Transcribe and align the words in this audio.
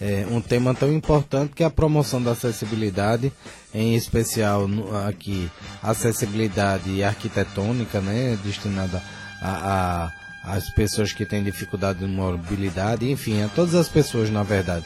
é, 0.00 0.26
um 0.30 0.40
tema 0.40 0.74
tão 0.74 0.90
importante 0.90 1.52
que 1.54 1.62
é 1.62 1.66
a 1.66 1.70
promoção 1.70 2.22
da 2.22 2.30
acessibilidade, 2.30 3.30
em 3.74 3.94
especial 3.94 4.66
aqui 5.06 5.50
acessibilidade 5.82 7.02
arquitetônica, 7.02 8.00
né, 8.00 8.38
destinada 8.42 9.02
a, 9.42 10.04
a 10.04 10.19
as 10.42 10.70
pessoas 10.70 11.12
que 11.12 11.26
têm 11.26 11.42
dificuldade 11.42 11.98
de 12.00 12.06
mobilidade, 12.06 13.10
enfim, 13.10 13.42
a 13.42 13.48
todas 13.48 13.74
as 13.74 13.88
pessoas 13.88 14.30
na 14.30 14.42
verdade. 14.42 14.84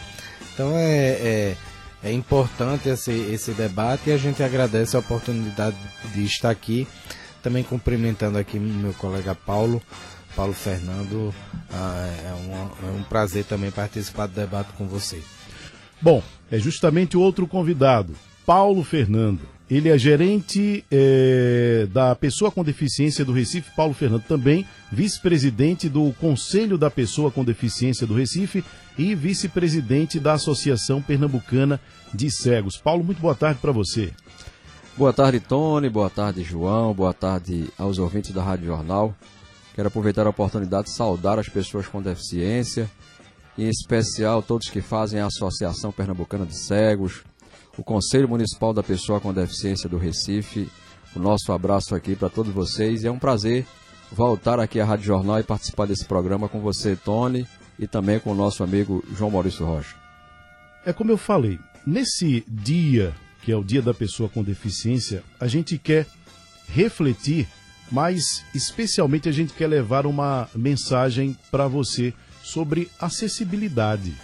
Então 0.52 0.76
é, 0.76 1.08
é, 1.08 1.56
é, 2.02 2.12
importante 2.12 2.88
esse, 2.88 3.12
esse 3.12 3.52
debate 3.52 4.10
e 4.10 4.12
a 4.12 4.16
gente 4.16 4.42
agradece 4.42 4.96
a 4.96 5.00
oportunidade 5.00 5.76
de 6.12 6.24
estar 6.24 6.50
aqui. 6.50 6.86
Também 7.42 7.62
cumprimentando 7.62 8.38
aqui 8.38 8.58
meu 8.58 8.94
colega 8.94 9.34
Paulo, 9.34 9.82
Paulo 10.34 10.54
Fernando. 10.54 11.34
Ah, 11.70 12.10
é, 12.24 12.32
um, 12.32 12.88
é 12.88 12.92
um 12.92 13.02
prazer 13.02 13.44
também 13.44 13.70
participar 13.70 14.26
do 14.26 14.34
debate 14.34 14.72
com 14.78 14.86
você. 14.86 15.22
Bom, 16.00 16.22
é 16.50 16.58
justamente 16.58 17.16
o 17.16 17.20
outro 17.20 17.46
convidado, 17.46 18.14
Paulo 18.46 18.82
Fernando. 18.82 19.53
Ele 19.70 19.88
é 19.88 19.96
gerente 19.96 20.84
é, 20.90 21.86
da 21.90 22.14
Pessoa 22.14 22.50
com 22.50 22.62
Deficiência 22.62 23.24
do 23.24 23.32
Recife, 23.32 23.70
Paulo 23.74 23.94
Fernando, 23.94 24.22
também 24.22 24.66
vice-presidente 24.92 25.88
do 25.88 26.12
Conselho 26.20 26.76
da 26.76 26.90
Pessoa 26.90 27.30
com 27.30 27.42
Deficiência 27.42 28.06
do 28.06 28.14
Recife 28.14 28.62
e 28.98 29.14
vice-presidente 29.14 30.20
da 30.20 30.34
Associação 30.34 31.00
Pernambucana 31.00 31.80
de 32.12 32.30
Cegos. 32.30 32.76
Paulo, 32.76 33.02
muito 33.02 33.20
boa 33.20 33.34
tarde 33.34 33.58
para 33.60 33.72
você. 33.72 34.12
Boa 34.96 35.12
tarde, 35.12 35.40
Tony. 35.40 35.88
Boa 35.88 36.10
tarde, 36.10 36.44
João. 36.44 36.94
Boa 36.94 37.12
tarde 37.12 37.68
aos 37.76 37.98
ouvintes 37.98 38.32
da 38.32 38.42
Rádio 38.42 38.66
Jornal. 38.66 39.14
Quero 39.74 39.88
aproveitar 39.88 40.26
a 40.26 40.30
oportunidade 40.30 40.86
de 40.88 40.94
saudar 40.94 41.38
as 41.38 41.48
pessoas 41.48 41.88
com 41.88 42.00
deficiência, 42.00 42.88
em 43.58 43.68
especial 43.68 44.40
todos 44.40 44.68
que 44.68 44.80
fazem 44.80 45.18
a 45.18 45.26
Associação 45.26 45.90
Pernambucana 45.90 46.46
de 46.46 46.56
Cegos, 46.56 47.24
o 47.76 47.82
Conselho 47.82 48.28
Municipal 48.28 48.72
da 48.72 48.82
Pessoa 48.82 49.20
com 49.20 49.32
Deficiência 49.32 49.88
do 49.88 49.98
Recife. 49.98 50.68
O 51.14 51.18
nosso 51.18 51.52
abraço 51.52 51.94
aqui 51.94 52.14
para 52.14 52.28
todos 52.28 52.52
vocês. 52.52 53.04
É 53.04 53.10
um 53.10 53.18
prazer 53.18 53.66
voltar 54.10 54.60
aqui 54.60 54.80
à 54.80 54.84
Rádio 54.84 55.06
Jornal 55.06 55.40
e 55.40 55.42
participar 55.42 55.86
desse 55.86 56.04
programa 56.04 56.48
com 56.48 56.60
você, 56.60 56.96
Tony, 56.96 57.46
e 57.78 57.86
também 57.86 58.20
com 58.20 58.32
o 58.32 58.34
nosso 58.34 58.62
amigo 58.62 59.04
João 59.16 59.30
Maurício 59.30 59.66
Rocha. 59.66 59.96
É 60.84 60.92
como 60.92 61.10
eu 61.10 61.16
falei, 61.16 61.58
nesse 61.86 62.44
dia, 62.46 63.14
que 63.42 63.50
é 63.50 63.56
o 63.56 63.64
Dia 63.64 63.82
da 63.82 63.94
Pessoa 63.94 64.28
com 64.28 64.42
Deficiência, 64.42 65.22
a 65.40 65.46
gente 65.46 65.78
quer 65.78 66.06
refletir, 66.68 67.48
mas 67.90 68.44
especialmente 68.54 69.28
a 69.28 69.32
gente 69.32 69.52
quer 69.52 69.66
levar 69.66 70.06
uma 70.06 70.48
mensagem 70.54 71.36
para 71.50 71.66
você 71.66 72.12
sobre 72.42 72.90
acessibilidade. 73.00 74.14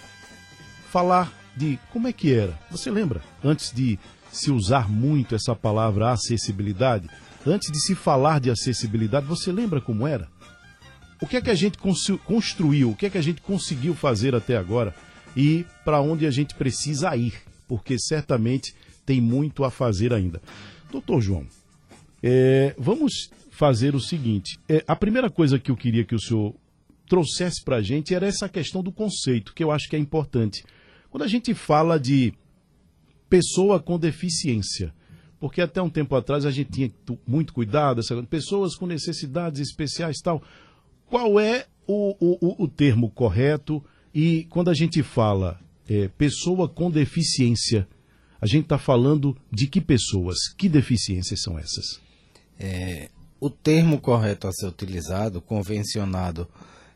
Falar 0.91 1.33
de 1.61 1.79
como 1.93 2.09
é 2.09 2.13
que 2.13 2.33
era. 2.33 2.59
Você 2.71 2.91
lembra? 2.91 3.21
Antes 3.45 3.71
de 3.71 3.99
se 4.33 4.51
usar 4.51 4.89
muito 4.89 5.35
essa 5.35 5.55
palavra 5.55 6.11
acessibilidade, 6.11 7.09
antes 7.47 7.71
de 7.71 7.79
se 7.81 7.95
falar 7.95 8.41
de 8.41 8.51
acessibilidade, 8.51 9.27
você 9.27 9.53
lembra 9.53 9.81
como 9.81 10.07
era? 10.07 10.27
O 11.21 11.27
que 11.27 11.37
é 11.37 11.41
que 11.41 11.51
a 11.51 11.55
gente 11.55 11.77
construiu? 12.25 12.91
O 12.91 12.97
que 12.97 13.07
é 13.07 13.11
que 13.11 13.19
a 13.19 13.23
gente 13.23 13.43
conseguiu 13.43 13.95
fazer 13.95 14.35
até 14.35 14.57
agora? 14.57 14.95
E 15.37 15.67
para 15.85 16.01
onde 16.01 16.27
a 16.27 16.31
gente 16.31 16.55
precisa 16.55 17.15
ir? 17.15 17.35
Porque 17.69 17.99
certamente 17.99 18.75
tem 19.05 19.21
muito 19.21 19.63
a 19.63 19.71
fazer 19.71 20.15
ainda. 20.15 20.41
Doutor 20.91 21.21
João, 21.21 21.47
é, 22.23 22.75
vamos 22.79 23.31
fazer 23.51 23.95
o 23.95 24.01
seguinte: 24.01 24.59
é, 24.67 24.83
a 24.89 24.97
primeira 24.97 25.29
coisa 25.29 25.59
que 25.59 25.71
eu 25.71 25.77
queria 25.77 26.05
que 26.05 26.15
o 26.15 26.21
senhor 26.21 26.55
trouxesse 27.07 27.63
para 27.63 27.77
a 27.77 27.83
gente 27.83 28.15
era 28.15 28.27
essa 28.27 28.49
questão 28.49 28.83
do 28.83 28.91
conceito, 28.91 29.53
que 29.53 29.63
eu 29.63 29.71
acho 29.71 29.91
que 29.91 29.97
é 29.97 29.99
importante. 29.99 30.65
Quando 31.11 31.25
a 31.25 31.29
gente 31.29 31.53
fala 31.55 31.99
de 31.99 32.33
pessoa 33.29 33.81
com 33.81 33.99
deficiência, 33.99 34.95
porque 35.39 35.61
até 35.61 35.81
um 35.81 35.89
tempo 35.89 36.15
atrás 36.15 36.45
a 36.45 36.51
gente 36.51 36.71
tinha 36.71 36.91
muito 37.27 37.53
cuidado, 37.53 38.03
pessoas 38.27 38.75
com 38.75 38.87
necessidades 38.87 39.61
especiais 39.61 40.19
tal. 40.23 40.43
Qual 41.07 41.41
é 41.41 41.67
o, 41.87 42.15
o, 42.21 42.65
o 42.65 42.69
termo 42.69 43.11
correto? 43.11 43.83
E 44.15 44.45
quando 44.51 44.71
a 44.71 44.75
gente 44.75 45.03
fala 45.03 45.59
é, 45.89 46.09
pessoa 46.09 46.69
com 46.69 46.91
deficiência, 46.91 47.89
a 48.41 48.47
gente 48.47 48.65
está 48.65 48.79
falando 48.79 49.37
de 49.51 49.67
que 49.67 49.81
pessoas? 49.81 50.37
Que 50.57 50.69
deficiências 50.69 51.43
são 51.43 51.59
essas? 51.59 52.01
É, 52.59 53.09
o 53.41 53.49
termo 53.49 53.99
correto 53.99 54.47
a 54.47 54.53
ser 54.53 54.67
utilizado, 54.67 55.41
convencionado 55.41 56.47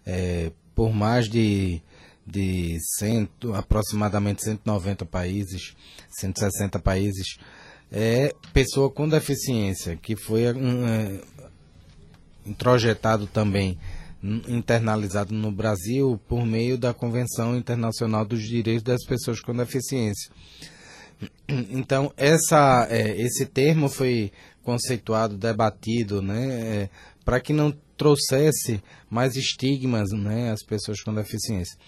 é, 0.04 0.52
por 0.74 0.92
mais 0.92 1.28
de 1.28 1.80
de 2.26 2.78
cento, 2.98 3.52
aproximadamente 3.54 4.42
190 4.42 5.04
países, 5.04 5.74
160 6.18 6.78
países, 6.78 7.36
é 7.92 8.34
pessoa 8.52 8.90
com 8.90 9.08
deficiência, 9.08 9.96
que 9.96 10.16
foi 10.16 10.52
um, 10.52 10.88
é, 10.88 11.20
introjetado 12.46 13.26
também, 13.26 13.78
internalizado 14.48 15.34
no 15.34 15.52
Brasil 15.52 16.18
por 16.26 16.46
meio 16.46 16.78
da 16.78 16.94
Convenção 16.94 17.56
Internacional 17.56 18.24
dos 18.24 18.42
Direitos 18.42 18.82
das 18.82 19.04
Pessoas 19.04 19.40
com 19.40 19.54
Deficiência. 19.54 20.30
Então, 21.48 22.12
essa, 22.16 22.86
é, 22.90 23.20
esse 23.20 23.46
termo 23.46 23.88
foi 23.88 24.32
conceituado, 24.62 25.36
debatido, 25.36 26.22
né, 26.22 26.46
é, 26.46 26.90
para 27.24 27.38
que 27.38 27.52
não 27.52 27.70
trouxesse 28.04 28.82
mais 29.08 29.34
estigmas 29.34 30.10
né, 30.10 30.50
às 30.52 30.62
pessoas 30.62 31.00
com 31.00 31.14
deficiência. 31.14 31.78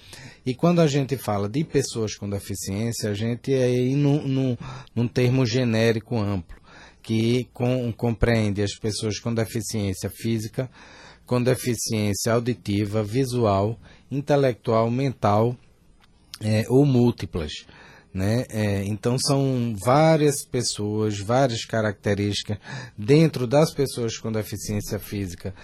E 0.47 0.55
quando 0.55 0.81
a 0.81 0.87
gente 0.87 1.15
fala 1.19 1.47
de 1.47 1.63
pessoas 1.63 2.15
com 2.15 2.27
deficiência, 2.29 3.11
a 3.11 3.15
gente 3.15 3.53
é 3.53 3.65
aí 3.65 3.95
num, 3.95 4.27
num, 4.27 4.57
num 4.95 5.07
termo 5.07 5.45
genérico 5.45 6.17
amplo, 6.17 6.57
que 7.03 7.47
com, 7.53 7.93
compreende 7.93 8.63
as 8.63 8.75
pessoas 8.75 9.19
com 9.19 9.35
deficiência 9.35 10.09
física, 10.09 10.71
com 11.27 11.43
deficiência 11.43 12.33
auditiva, 12.33 13.03
visual, 13.03 13.79
intelectual, 14.11 14.91
mental 14.91 15.55
é, 16.41 16.65
ou 16.71 16.87
múltiplas. 16.87 17.67
Né? 18.15 18.47
É, 18.49 18.83
então 18.85 19.19
são 19.19 19.77
várias 19.79 20.43
pessoas, 20.43 21.19
várias 21.19 21.67
características 21.67 22.57
dentro 22.97 23.47
das 23.47 23.75
pessoas 23.75 24.17
com 24.17 24.33
deficiência 24.33 24.99
física. 24.99 25.55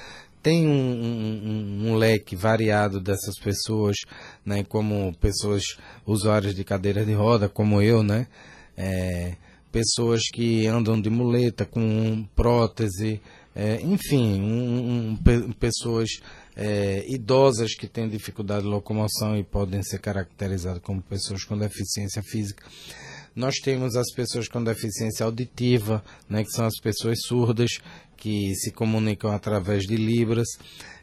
Tem 0.42 0.66
um, 0.66 0.70
um, 0.72 1.90
um 1.90 1.94
leque 1.94 2.34
variado 2.34 3.00
dessas 3.00 3.38
pessoas, 3.38 3.96
né? 4.44 4.64
como 4.64 5.14
pessoas 5.20 5.62
usuárias 6.06 6.54
de 6.54 6.64
cadeira 6.64 7.04
de 7.04 7.12
roda, 7.12 7.48
como 7.48 7.80
eu, 7.80 8.02
né? 8.02 8.26
É, 8.76 9.36
pessoas 9.70 10.22
que 10.32 10.66
andam 10.66 11.00
de 11.00 11.08
muleta 11.08 11.64
com 11.64 12.26
prótese, 12.34 13.20
é, 13.54 13.80
enfim, 13.82 14.40
um, 14.40 15.18
pessoas 15.58 16.08
é, 16.56 17.04
idosas 17.08 17.74
que 17.74 17.86
têm 17.86 18.08
dificuldade 18.08 18.62
de 18.62 18.68
locomoção 18.68 19.36
e 19.36 19.44
podem 19.44 19.82
ser 19.82 19.98
caracterizadas 19.98 20.82
como 20.82 21.02
pessoas 21.02 21.44
com 21.44 21.56
deficiência 21.56 22.22
física. 22.22 22.66
Nós 23.34 23.56
temos 23.56 23.96
as 23.96 24.12
pessoas 24.12 24.48
com 24.48 24.62
deficiência 24.62 25.24
auditiva, 25.24 26.02
né, 26.28 26.44
que 26.44 26.50
são 26.50 26.66
as 26.66 26.78
pessoas 26.80 27.20
surdas, 27.22 27.78
que 28.16 28.54
se 28.54 28.70
comunicam 28.70 29.30
através 29.32 29.84
de 29.84 29.96
libras. 29.96 30.46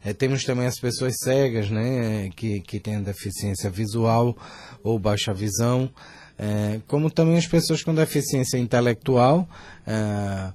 É, 0.03 0.13
temos 0.13 0.43
também 0.43 0.67
as 0.67 0.79
pessoas 0.79 1.15
cegas, 1.23 1.69
né, 1.69 2.29
que, 2.35 2.61
que 2.61 2.79
têm 2.79 3.01
deficiência 3.01 3.69
visual 3.69 4.37
ou 4.83 4.97
baixa 4.97 5.33
visão 5.33 5.91
é, 6.39 6.79
como 6.87 7.11
também 7.11 7.37
as 7.37 7.45
pessoas 7.45 7.83
com 7.83 7.93
deficiência 7.93 8.57
intelectual. 8.57 9.47
É, 9.85 10.53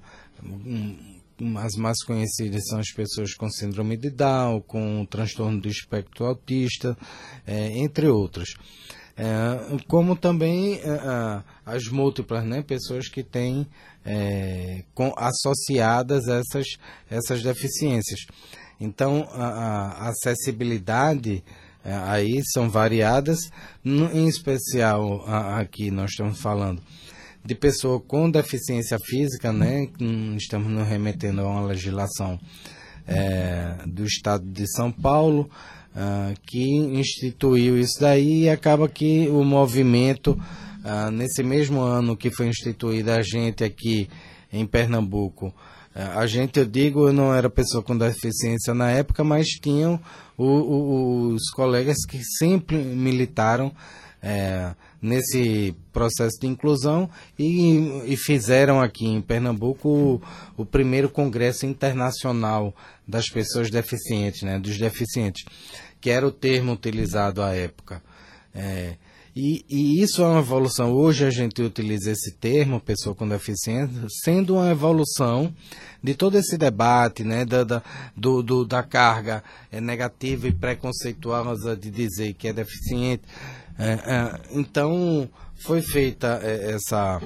as 1.58 1.74
mais 1.76 2.02
conhecidas 2.04 2.62
são 2.66 2.78
as 2.78 2.90
pessoas 2.90 3.34
com 3.34 3.50
síndrome 3.50 3.96
de 3.96 4.08
Down, 4.08 4.62
com 4.62 5.04
transtorno 5.04 5.60
do 5.60 5.68
espectro 5.68 6.24
autista, 6.24 6.96
é, 7.46 7.78
entre 7.78 8.08
outras. 8.08 8.54
É, 9.16 9.76
como 9.86 10.16
também 10.16 10.74
é, 10.74 11.42
as 11.64 11.84
múltiplas, 11.84 12.44
né, 12.44 12.62
pessoas 12.62 13.08
que 13.08 13.22
têm 13.22 13.66
é, 14.04 14.82
com, 14.92 15.14
associadas 15.16 16.26
essas, 16.26 16.66
essas 17.08 17.42
deficiências. 17.42 18.20
Então, 18.80 19.28
a, 19.30 20.06
a 20.06 20.08
acessibilidade 20.08 21.44
é, 21.84 21.94
aí 21.94 22.40
são 22.52 22.68
variadas, 22.68 23.38
em 23.84 24.26
especial 24.26 25.24
aqui 25.26 25.90
nós 25.90 26.10
estamos 26.10 26.40
falando 26.40 26.82
de 27.44 27.54
pessoa 27.54 28.00
com 28.00 28.30
deficiência 28.30 28.98
física, 29.04 29.52
né? 29.52 29.88
Estamos 30.36 30.68
nos 30.72 30.88
remetendo 30.88 31.42
a 31.42 31.46
uma 31.46 31.66
legislação 31.66 32.40
é, 33.06 33.76
do 33.86 34.04
Estado 34.04 34.44
de 34.46 34.66
São 34.66 34.90
Paulo 34.90 35.50
uh, 35.94 36.34
que 36.46 36.76
instituiu 36.76 37.78
isso 37.78 38.00
daí 38.00 38.44
e 38.44 38.48
acaba 38.48 38.88
que 38.88 39.28
o 39.28 39.44
movimento 39.44 40.30
uh, 40.30 41.10
nesse 41.10 41.42
mesmo 41.42 41.80
ano 41.80 42.16
que 42.16 42.30
foi 42.30 42.48
instituída 42.48 43.16
a 43.16 43.22
gente 43.22 43.64
aqui 43.64 44.08
em 44.52 44.66
Pernambuco. 44.66 45.52
É, 45.94 46.02
a 46.02 46.26
gente, 46.26 46.58
eu 46.58 46.66
digo, 46.66 47.08
eu 47.08 47.12
não 47.12 47.32
era 47.32 47.48
pessoa 47.48 47.82
com 47.82 47.96
deficiência 47.96 48.74
na 48.74 48.90
época, 48.90 49.22
mas 49.22 49.46
tinham 49.46 50.00
o, 50.36 50.44
o, 50.44 51.28
os 51.34 51.50
colegas 51.50 51.98
que 52.04 52.20
sempre 52.38 52.76
militaram 52.76 53.72
é, 54.26 54.74
nesse 55.02 55.76
processo 55.92 56.40
de 56.40 56.46
inclusão 56.46 57.10
e, 57.38 58.02
e 58.06 58.16
fizeram 58.16 58.80
aqui 58.80 59.06
em 59.06 59.20
Pernambuco 59.20 59.86
o, 59.86 60.22
o, 60.56 60.64
primeiro 60.64 61.10
congresso 61.10 61.66
internacional 61.66 62.74
das 63.06 63.28
pessoas 63.28 63.70
deficientes, 63.70 64.40
né, 64.40 64.58
dos 64.58 64.78
deficientes, 64.78 65.44
que 66.00 66.08
era 66.08 66.26
o 66.26 66.32
termo 66.32 66.72
utilizado 66.72 67.42
à 67.42 67.54
época. 67.54 68.02
É, 68.54 68.94
e, 69.36 69.64
e, 69.68 70.00
isso 70.00 70.22
é 70.22 70.26
uma 70.26 70.38
evolução. 70.38 70.92
Hoje 70.92 71.26
a 71.26 71.30
gente 71.30 71.60
utiliza 71.60 72.12
esse 72.12 72.32
termo, 72.32 72.80
pessoa 72.80 73.14
com 73.14 73.28
deficiência, 73.28 74.06
sendo 74.22 74.54
uma 74.54 74.70
evolução 74.70 75.52
de 76.02 76.14
todo 76.14 76.38
esse 76.38 76.56
debate, 76.56 77.24
né, 77.24 77.44
da, 77.44 77.64
da, 77.64 77.82
do, 78.16 78.42
do, 78.42 78.64
da 78.64 78.82
carga 78.82 79.42
é, 79.70 79.80
negativa 79.80 80.48
e 80.48 80.52
preconceituosa 80.52 81.76
de 81.76 81.90
dizer 81.90 82.32
que 82.34 82.48
é 82.48 82.52
deficiente. 82.52 83.24
É, 83.78 83.92
é, 83.92 84.40
então, 84.52 85.28
foi 85.54 85.82
feita 85.82 86.40
é, 86.42 86.72
essa, 86.72 87.20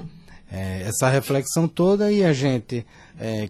é, 0.51 0.83
essa 0.83 1.09
reflexão 1.09 1.69
toda 1.69 2.11
e 2.11 2.25
a 2.25 2.33
gente 2.33 2.87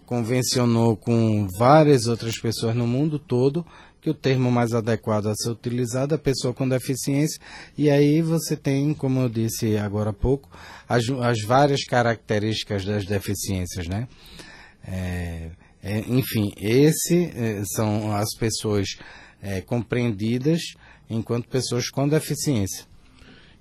convencionou 0.07 0.97
com 0.97 1.47
várias 1.59 2.07
outras 2.07 2.39
pessoas 2.39 2.75
no 2.75 2.87
mundo 2.87 3.19
todo 3.19 3.63
que 4.01 4.09
o 4.09 4.13
termo 4.15 4.51
mais 4.51 4.73
adequado 4.73 5.27
a 5.27 5.35
ser 5.35 5.51
utilizado 5.51 6.15
é 6.15 6.17
pessoa 6.17 6.53
com 6.53 6.67
deficiência, 6.67 7.39
e 7.77 7.89
aí 7.89 8.21
você 8.21 8.55
tem, 8.55 8.93
como 8.93 9.19
eu 9.19 9.29
disse 9.29 9.77
agora 9.77 10.11
há 10.11 10.13
pouco, 10.13 10.49
as, 10.87 11.03
as 11.21 11.41
várias 11.45 11.83
características 11.83 12.85
das 12.85 13.05
deficiências, 13.05 13.87
né? 13.87 14.07
É, 14.87 15.51
é, 15.83 15.99
enfim, 16.07 16.51
esse 16.57 17.25
é, 17.35 17.61
são 17.75 18.15
as 18.15 18.29
pessoas 18.37 18.87
compreendidas 19.67 20.59
enquanto 21.09 21.47
pessoas 21.47 21.89
com 21.89 22.05
deficiência. 22.09 22.88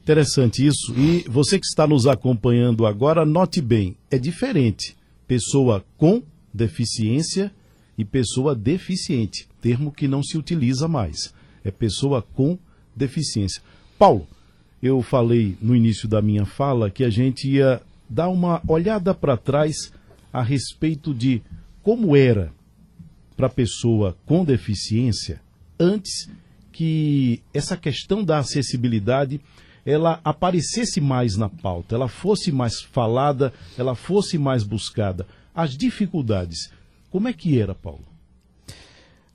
Interessante 0.08 0.66
isso. 0.66 0.94
E 0.96 1.22
você 1.28 1.58
que 1.58 1.66
está 1.66 1.86
nos 1.86 2.06
acompanhando 2.06 2.86
agora, 2.86 3.26
note 3.26 3.60
bem, 3.60 3.94
é 4.10 4.18
diferente. 4.18 4.96
Pessoa 5.26 5.84
com 5.98 6.22
deficiência 6.52 7.52
e 7.98 8.06
pessoa 8.06 8.54
deficiente, 8.54 9.46
termo 9.60 9.92
que 9.92 10.08
não 10.08 10.22
se 10.22 10.38
utiliza 10.38 10.88
mais. 10.88 11.34
É 11.62 11.70
pessoa 11.70 12.22
com 12.22 12.58
deficiência. 12.96 13.60
Paulo, 13.98 14.26
eu 14.82 15.02
falei 15.02 15.58
no 15.60 15.76
início 15.76 16.08
da 16.08 16.22
minha 16.22 16.46
fala 16.46 16.90
que 16.90 17.04
a 17.04 17.10
gente 17.10 17.46
ia 17.46 17.82
dar 18.08 18.30
uma 18.30 18.62
olhada 18.66 19.12
para 19.12 19.36
trás 19.36 19.92
a 20.32 20.42
respeito 20.42 21.12
de 21.12 21.42
como 21.82 22.16
era 22.16 22.50
para 23.36 23.50
pessoa 23.50 24.16
com 24.24 24.42
deficiência 24.42 25.38
antes 25.78 26.30
que 26.72 27.42
essa 27.52 27.76
questão 27.76 28.24
da 28.24 28.38
acessibilidade 28.38 29.38
ela 29.84 30.20
aparecesse 30.24 31.00
mais 31.00 31.36
na 31.36 31.48
pauta, 31.48 31.94
ela 31.94 32.08
fosse 32.08 32.52
mais 32.52 32.80
falada, 32.80 33.52
ela 33.76 33.94
fosse 33.94 34.38
mais 34.38 34.62
buscada. 34.62 35.26
As 35.54 35.76
dificuldades 35.76 36.70
como 37.10 37.26
é 37.26 37.32
que 37.32 37.58
era, 37.58 37.74
Paulo? 37.74 38.04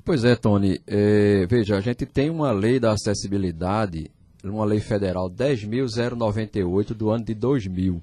Pois 0.06 0.24
é, 0.24 0.36
Tony. 0.36 0.80
É, 0.86 1.45
veja, 1.48 1.75
a 1.78 1.81
gente 1.81 2.06
tem 2.06 2.30
uma 2.30 2.51
lei 2.51 2.80
da 2.80 2.92
acessibilidade, 2.92 4.12
uma 4.44 4.64
lei 4.64 4.80
federal 4.80 5.30
10.098 5.30 6.94
do 6.94 7.09
ano 7.09 7.26
de 7.26 7.33
2000, 7.33 8.02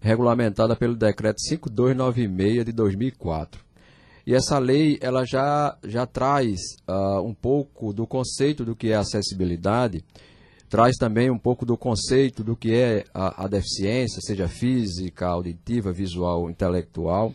regulamentada 0.00 0.76
pelo 0.76 0.94
decreto 0.94 1.40
5296 1.40 2.64
de 2.64 2.72
2004. 2.72 3.64
E 4.26 4.34
essa 4.34 4.58
lei 4.58 4.96
ela 5.00 5.24
já, 5.24 5.76
já 5.84 6.06
traz 6.06 6.60
uh, 6.88 7.20
um 7.20 7.34
pouco 7.34 7.92
do 7.92 8.06
conceito 8.06 8.64
do 8.64 8.76
que 8.76 8.90
é 8.90 8.94
acessibilidade, 8.94 10.04
traz 10.74 10.96
também 10.96 11.30
um 11.30 11.38
pouco 11.38 11.64
do 11.64 11.76
conceito 11.76 12.42
do 12.42 12.56
que 12.56 12.74
é 12.74 13.04
a, 13.14 13.44
a 13.44 13.46
deficiência, 13.46 14.20
seja 14.20 14.48
física, 14.48 15.28
auditiva, 15.28 15.92
visual, 15.92 16.50
intelectual 16.50 17.32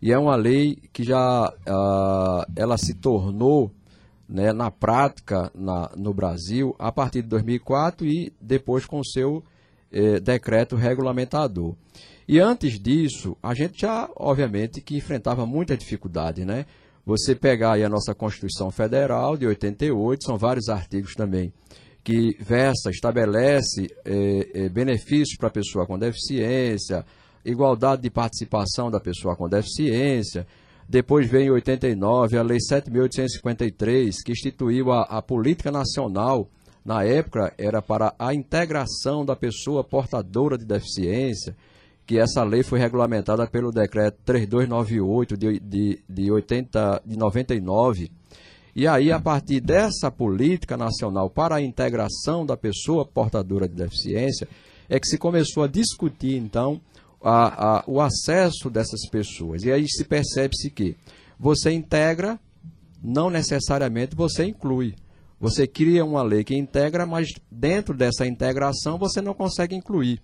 e 0.00 0.12
é 0.12 0.16
uma 0.16 0.36
lei 0.36 0.78
que 0.92 1.02
já 1.02 1.48
uh, 1.48 2.52
ela 2.54 2.78
se 2.78 2.94
tornou 2.94 3.72
né, 4.28 4.52
na 4.52 4.70
prática 4.70 5.50
na, 5.52 5.90
no 5.96 6.14
Brasil 6.14 6.76
a 6.78 6.92
partir 6.92 7.22
de 7.22 7.28
2004 7.30 8.06
e 8.06 8.32
depois 8.40 8.86
com 8.86 9.02
seu 9.02 9.42
eh, 9.90 10.20
decreto 10.20 10.76
regulamentador. 10.76 11.74
E 12.28 12.38
antes 12.38 12.78
disso, 12.78 13.36
a 13.42 13.52
gente 13.52 13.80
já, 13.80 14.08
obviamente, 14.14 14.80
que 14.80 14.96
enfrentava 14.96 15.44
muita 15.44 15.76
dificuldade, 15.76 16.44
né? 16.44 16.66
Você 17.04 17.34
pegar 17.34 17.72
aí 17.72 17.82
a 17.82 17.88
nossa 17.88 18.14
Constituição 18.14 18.70
Federal 18.70 19.36
de 19.36 19.44
88, 19.44 20.24
são 20.24 20.38
vários 20.38 20.68
artigos 20.68 21.16
também 21.16 21.52
que 22.02 22.36
versa, 22.40 22.90
estabelece 22.90 23.86
eh, 24.04 24.50
eh, 24.54 24.68
benefícios 24.68 25.36
para 25.36 25.48
a 25.48 25.52
pessoa 25.52 25.86
com 25.86 25.98
deficiência, 25.98 27.04
igualdade 27.44 28.02
de 28.02 28.10
participação 28.10 28.90
da 28.90 29.00
pessoa 29.00 29.36
com 29.36 29.48
deficiência. 29.48 30.46
Depois 30.88 31.30
vem 31.30 31.46
em 31.46 31.50
89 31.50 32.36
a 32.36 32.42
Lei 32.42 32.58
7.853, 32.58 34.14
que 34.24 34.32
instituiu 34.32 34.90
a, 34.90 35.02
a 35.02 35.22
política 35.22 35.70
nacional, 35.70 36.48
na 36.84 37.04
época 37.04 37.52
era 37.58 37.82
para 37.82 38.14
a 38.18 38.34
integração 38.34 39.24
da 39.24 39.36
pessoa 39.36 39.84
portadora 39.84 40.56
de 40.56 40.64
deficiência, 40.64 41.54
que 42.06 42.18
essa 42.18 42.42
lei 42.42 42.64
foi 42.64 42.80
regulamentada 42.80 43.46
pelo 43.46 43.70
decreto 43.70 44.18
3298 44.24 45.36
de, 45.36 45.60
de, 45.60 46.02
de, 46.08 46.32
80, 46.32 47.02
de 47.06 47.16
99. 47.16 48.10
E 48.74 48.86
aí, 48.86 49.10
a 49.10 49.20
partir 49.20 49.60
dessa 49.60 50.10
política 50.10 50.76
nacional 50.76 51.28
para 51.28 51.56
a 51.56 51.62
integração 51.62 52.46
da 52.46 52.56
pessoa 52.56 53.04
portadora 53.04 53.68
de 53.68 53.74
deficiência, 53.74 54.48
é 54.88 54.98
que 54.98 55.06
se 55.06 55.18
começou 55.18 55.64
a 55.64 55.68
discutir, 55.68 56.36
então, 56.36 56.80
a, 57.22 57.78
a, 57.78 57.84
o 57.86 58.00
acesso 58.00 58.70
dessas 58.70 59.08
pessoas. 59.08 59.62
E 59.62 59.70
aí 59.70 59.86
se 59.88 60.04
percebe-se 60.04 60.70
que 60.70 60.96
você 61.38 61.70
integra 61.70 62.38
não 63.02 63.30
necessariamente 63.30 64.14
você 64.14 64.44
inclui. 64.44 64.94
Você 65.40 65.66
cria 65.66 66.04
uma 66.04 66.22
lei 66.22 66.44
que 66.44 66.54
integra, 66.54 67.06
mas 67.06 67.28
dentro 67.50 67.96
dessa 67.96 68.26
integração 68.26 68.98
você 68.98 69.22
não 69.22 69.32
consegue 69.32 69.74
incluir. 69.74 70.20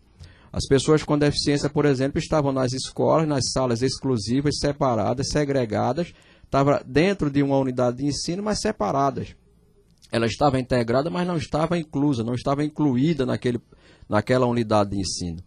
As 0.53 0.67
pessoas 0.67 1.03
com 1.03 1.19
deficiência, 1.19 1.71
por 1.71 1.87
exemplo, 1.87 2.19
estavam 2.19 2.53
nas 2.53 2.73
escolas, 2.73 3.27
nas 3.27 3.51
salas 3.53 3.83
exclusivas, 3.83 4.59
separadas, 4.59 5.29
segregadas, 5.31 6.13
estavam 6.47 6.81
dentro 6.87 7.31
de 7.31 7.43
uma 7.43 7.59
unidade 7.59 7.99
de 7.99 8.07
ensino, 8.07 8.43
mas 8.43 8.61
separadas. 8.61 9.37
Ela 10.11 10.27
estava 10.27 10.59
integrada, 10.59 11.11
mas 11.11 11.27
não 11.27 11.37
estava 11.37 11.79
inclusa, 11.79 12.25
não 12.25 12.35
estava 12.35 12.65
incluída 12.65 13.27
naquele, 13.27 13.61
naquela 14.09 14.47
unidade 14.47 14.91
de 14.91 15.01
ensino. 15.01 15.39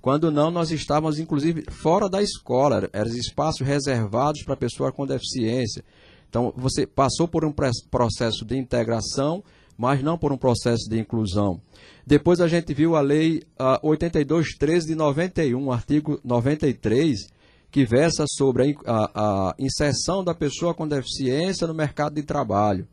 Quando 0.00 0.30
não, 0.30 0.50
nós 0.50 0.70
estávamos, 0.70 1.18
inclusive, 1.18 1.64
fora 1.70 2.08
da 2.08 2.22
escola, 2.22 2.88
eram 2.92 3.10
espaços 3.10 3.66
reservados 3.66 4.42
para 4.42 4.56
pessoas 4.56 4.92
com 4.94 5.06
deficiência. 5.06 5.82
Então, 6.28 6.52
você 6.56 6.86
passou 6.86 7.26
por 7.26 7.44
um 7.44 7.52
processo 7.90 8.44
de 8.44 8.56
integração, 8.56 9.42
mas 9.78 10.02
não 10.02 10.18
por 10.18 10.32
um 10.32 10.36
processo 10.36 10.88
de 10.88 10.98
inclusão. 10.98 11.60
Depois 12.06 12.40
a 12.40 12.48
gente 12.48 12.74
viu 12.74 12.96
a 12.96 13.00
Lei 13.00 13.42
uh, 13.58 13.78
8213 13.82 14.88
de 14.88 14.94
91, 14.94 15.72
artigo 15.72 16.20
93, 16.22 17.28
que 17.74 17.84
versa 17.84 18.24
sobre 18.28 18.78
a, 18.86 19.48
a, 19.48 19.54
inserção 19.58 20.22
da 20.22 20.32
pessoa 20.32 20.72
com 20.72 20.86
deficiência 20.86 21.66
no 21.66 21.74
mercado 21.74 22.14
de 22.14 22.22
trabalho. 22.22 22.86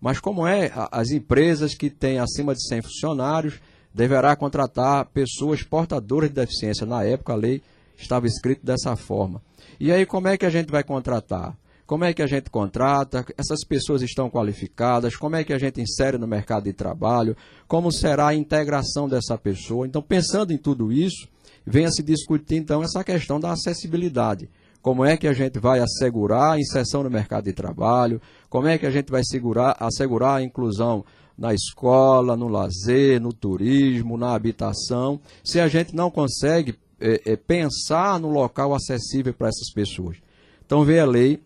Mas 0.00 0.18
como 0.18 0.44
é, 0.44 0.72
as 0.90 1.12
empresas 1.12 1.76
que 1.76 1.88
têm 1.88 2.18
acima 2.18 2.52
de 2.52 2.66
100 2.66 2.82
funcionários 2.82 3.60
deverá 3.94 4.34
contratar 4.34 5.06
pessoas 5.10 5.62
portadoras 5.62 6.28
de 6.28 6.34
deficiência. 6.34 6.84
Na 6.84 7.04
época 7.04 7.34
a 7.34 7.36
lei 7.36 7.62
estava 7.96 8.26
escrito 8.26 8.66
dessa 8.66 8.96
forma. 8.96 9.40
E 9.78 9.92
aí 9.92 10.04
como 10.04 10.26
é 10.26 10.36
que 10.36 10.44
a 10.44 10.50
gente 10.50 10.72
vai 10.72 10.82
contratar? 10.82 11.56
Como 11.86 12.04
é 12.04 12.12
que 12.12 12.20
a 12.20 12.26
gente 12.26 12.50
contrata? 12.50 13.24
Essas 13.38 13.64
pessoas 13.64 14.02
estão 14.02 14.28
qualificadas? 14.28 15.14
Como 15.14 15.36
é 15.36 15.44
que 15.44 15.52
a 15.52 15.58
gente 15.58 15.80
insere 15.80 16.18
no 16.18 16.26
mercado 16.26 16.64
de 16.64 16.72
trabalho? 16.72 17.36
Como 17.68 17.92
será 17.92 18.26
a 18.26 18.34
integração 18.34 19.08
dessa 19.08 19.38
pessoa? 19.38 19.86
Então, 19.86 20.02
pensando 20.02 20.52
em 20.52 20.58
tudo 20.58 20.92
isso, 20.92 21.28
venha 21.64 21.90
se 21.90 22.02
discutir 22.02 22.56
então 22.56 22.82
essa 22.82 23.02
questão 23.02 23.40
da 23.40 23.52
acessibilidade. 23.52 24.48
Como 24.80 25.04
é 25.04 25.16
que 25.16 25.26
a 25.26 25.32
gente 25.32 25.58
vai 25.58 25.80
assegurar 25.80 26.52
a 26.52 26.60
inserção 26.60 27.02
no 27.02 27.10
mercado 27.10 27.44
de 27.44 27.52
trabalho? 27.52 28.20
Como 28.48 28.68
é 28.68 28.78
que 28.78 28.86
a 28.86 28.90
gente 28.90 29.10
vai 29.10 29.22
segurar, 29.24 29.76
assegurar 29.80 30.36
a 30.38 30.42
inclusão 30.42 31.04
na 31.36 31.52
escola, 31.52 32.36
no 32.36 32.48
lazer, 32.48 33.20
no 33.20 33.32
turismo, 33.32 34.16
na 34.16 34.34
habitação, 34.34 35.20
se 35.44 35.60
a 35.60 35.68
gente 35.68 35.94
não 35.94 36.10
consegue 36.10 36.76
é, 37.00 37.32
é, 37.32 37.36
pensar 37.36 38.18
no 38.20 38.30
local 38.30 38.74
acessível 38.74 39.34
para 39.34 39.48
essas 39.48 39.72
pessoas? 39.72 40.18
Então, 40.64 40.84
vê 40.84 41.00
a 41.00 41.04
lei 41.04 41.40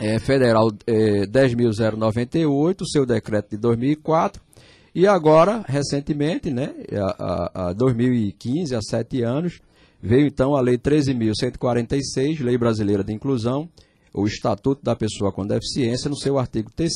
é, 0.00 0.18
Federal 0.18 0.70
é, 0.86 1.26
10.098, 1.26 2.84
seu 2.86 3.04
decreto 3.04 3.50
de 3.50 3.56
2004, 3.58 4.40
e 4.94 5.06
agora, 5.06 5.64
recentemente, 5.66 6.50
né, 6.50 6.74
a, 6.92 7.64
a, 7.64 7.68
a 7.68 7.72
2015, 7.72 8.74
há 8.74 8.80
sete 8.82 9.22
anos, 9.22 9.60
veio 10.02 10.26
então 10.26 10.56
a 10.56 10.60
Lei 10.60 10.76
13.146, 10.76 12.42
Lei 12.42 12.58
Brasileira 12.58 13.04
de 13.04 13.12
Inclusão, 13.12 13.68
o 14.12 14.26
Estatuto 14.26 14.82
da 14.82 14.96
Pessoa 14.96 15.30
com 15.30 15.46
Deficiência, 15.46 16.10
no 16.10 16.16
seu 16.16 16.38
artigo 16.38 16.70
3 16.74 16.90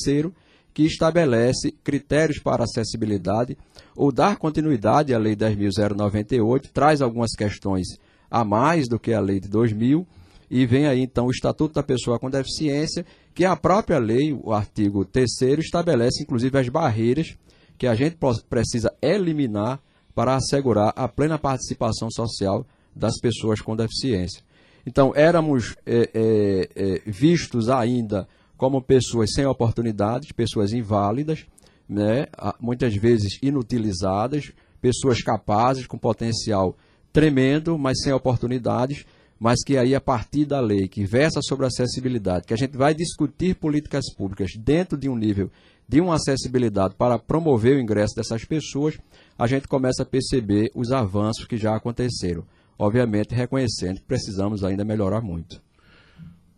que 0.73 0.83
estabelece 0.83 1.71
critérios 1.85 2.41
para 2.41 2.65
acessibilidade 2.65 3.57
ou 3.95 4.11
dar 4.11 4.37
continuidade 4.39 5.15
à 5.15 5.19
Lei 5.19 5.37
10.098, 5.37 6.71
traz 6.73 7.01
algumas 7.01 7.31
questões 7.31 7.87
a 8.29 8.45
mais 8.45 8.89
do 8.89 8.99
que 8.99 9.13
a 9.13 9.21
Lei 9.21 9.39
de 9.39 9.49
2000, 9.49 10.05
e 10.51 10.67
vem 10.67 10.87
aí 10.87 11.01
então 11.01 11.27
o 11.27 11.31
Estatuto 11.31 11.75
da 11.75 11.83
Pessoa 11.83 12.19
com 12.19 12.29
Deficiência, 12.29 13.07
que 13.33 13.45
a 13.45 13.55
própria 13.55 13.99
lei, 13.99 14.33
o 14.33 14.53
artigo 14.53 15.05
3 15.05 15.31
estabelece 15.59 16.23
inclusive 16.23 16.59
as 16.59 16.69
barreiras 16.69 17.37
que 17.76 17.87
a 17.87 17.95
gente 17.95 18.16
precisa 18.49 18.93
eliminar 19.02 19.81
para 20.14 20.37
assegurar 20.37 20.93
a 20.97 21.09
plena 21.09 21.38
participação 21.38 22.09
social 22.11 22.66
das 22.95 23.19
pessoas 23.21 23.61
com 23.61 23.75
deficiência. 23.75 24.43
Então, 24.87 25.12
éramos 25.16 25.75
é, 25.85 26.11
é, 26.14 26.69
é, 26.76 27.02
vistos 27.07 27.69
ainda 27.69 28.28
como 28.57 28.81
pessoas 28.81 29.33
sem 29.35 29.45
oportunidades, 29.47 30.31
pessoas 30.33 30.73
inválidas, 30.73 31.47
né, 31.88 32.26
muitas 32.61 32.95
vezes 32.95 33.38
inutilizadas, 33.43 34.52
pessoas 34.81 35.23
capazes, 35.23 35.87
com 35.87 35.99
potencial 35.99 36.76
tremendo, 37.12 37.76
mas 37.78 38.00
sem 38.02 38.12
oportunidades, 38.12 39.04
mas 39.38 39.62
que 39.64 39.76
aí 39.76 39.95
a 39.95 40.00
partir 40.00 40.45
da 40.45 40.61
lei 40.61 40.88
que 40.88 41.04
versa 41.04 41.40
sobre 41.43 41.66
acessibilidade, 41.66 42.47
que 42.47 42.54
a 42.54 42.57
gente 42.57 42.76
vai 42.76 42.95
discutir 42.95 43.54
políticas 43.54 44.12
públicas 44.14 44.52
dentro 44.59 44.97
de 44.97 45.09
um 45.09 45.16
nível 45.16 45.50
de 45.88 46.00
uma 46.00 46.14
acessibilidade 46.14 46.95
para 46.95 47.19
promover 47.19 47.76
o 47.76 47.81
ingresso 47.81 48.14
dessas 48.14 48.45
pessoas, 48.45 48.99
a 49.38 49.47
gente 49.47 49.69
começa 49.69 50.03
a 50.03 50.07
perceber 50.07 50.71
os 50.75 50.91
avanços 50.91 51.47
que 51.47 51.57
já 51.57 51.75
aconteceram. 51.76 52.45
Obviamente, 52.79 53.35
reconhecendo 53.35 53.97
que 53.97 54.07
precisamos 54.07 54.64
ainda 54.64 54.85
melhorar 54.85 55.21
muito. 55.21 55.62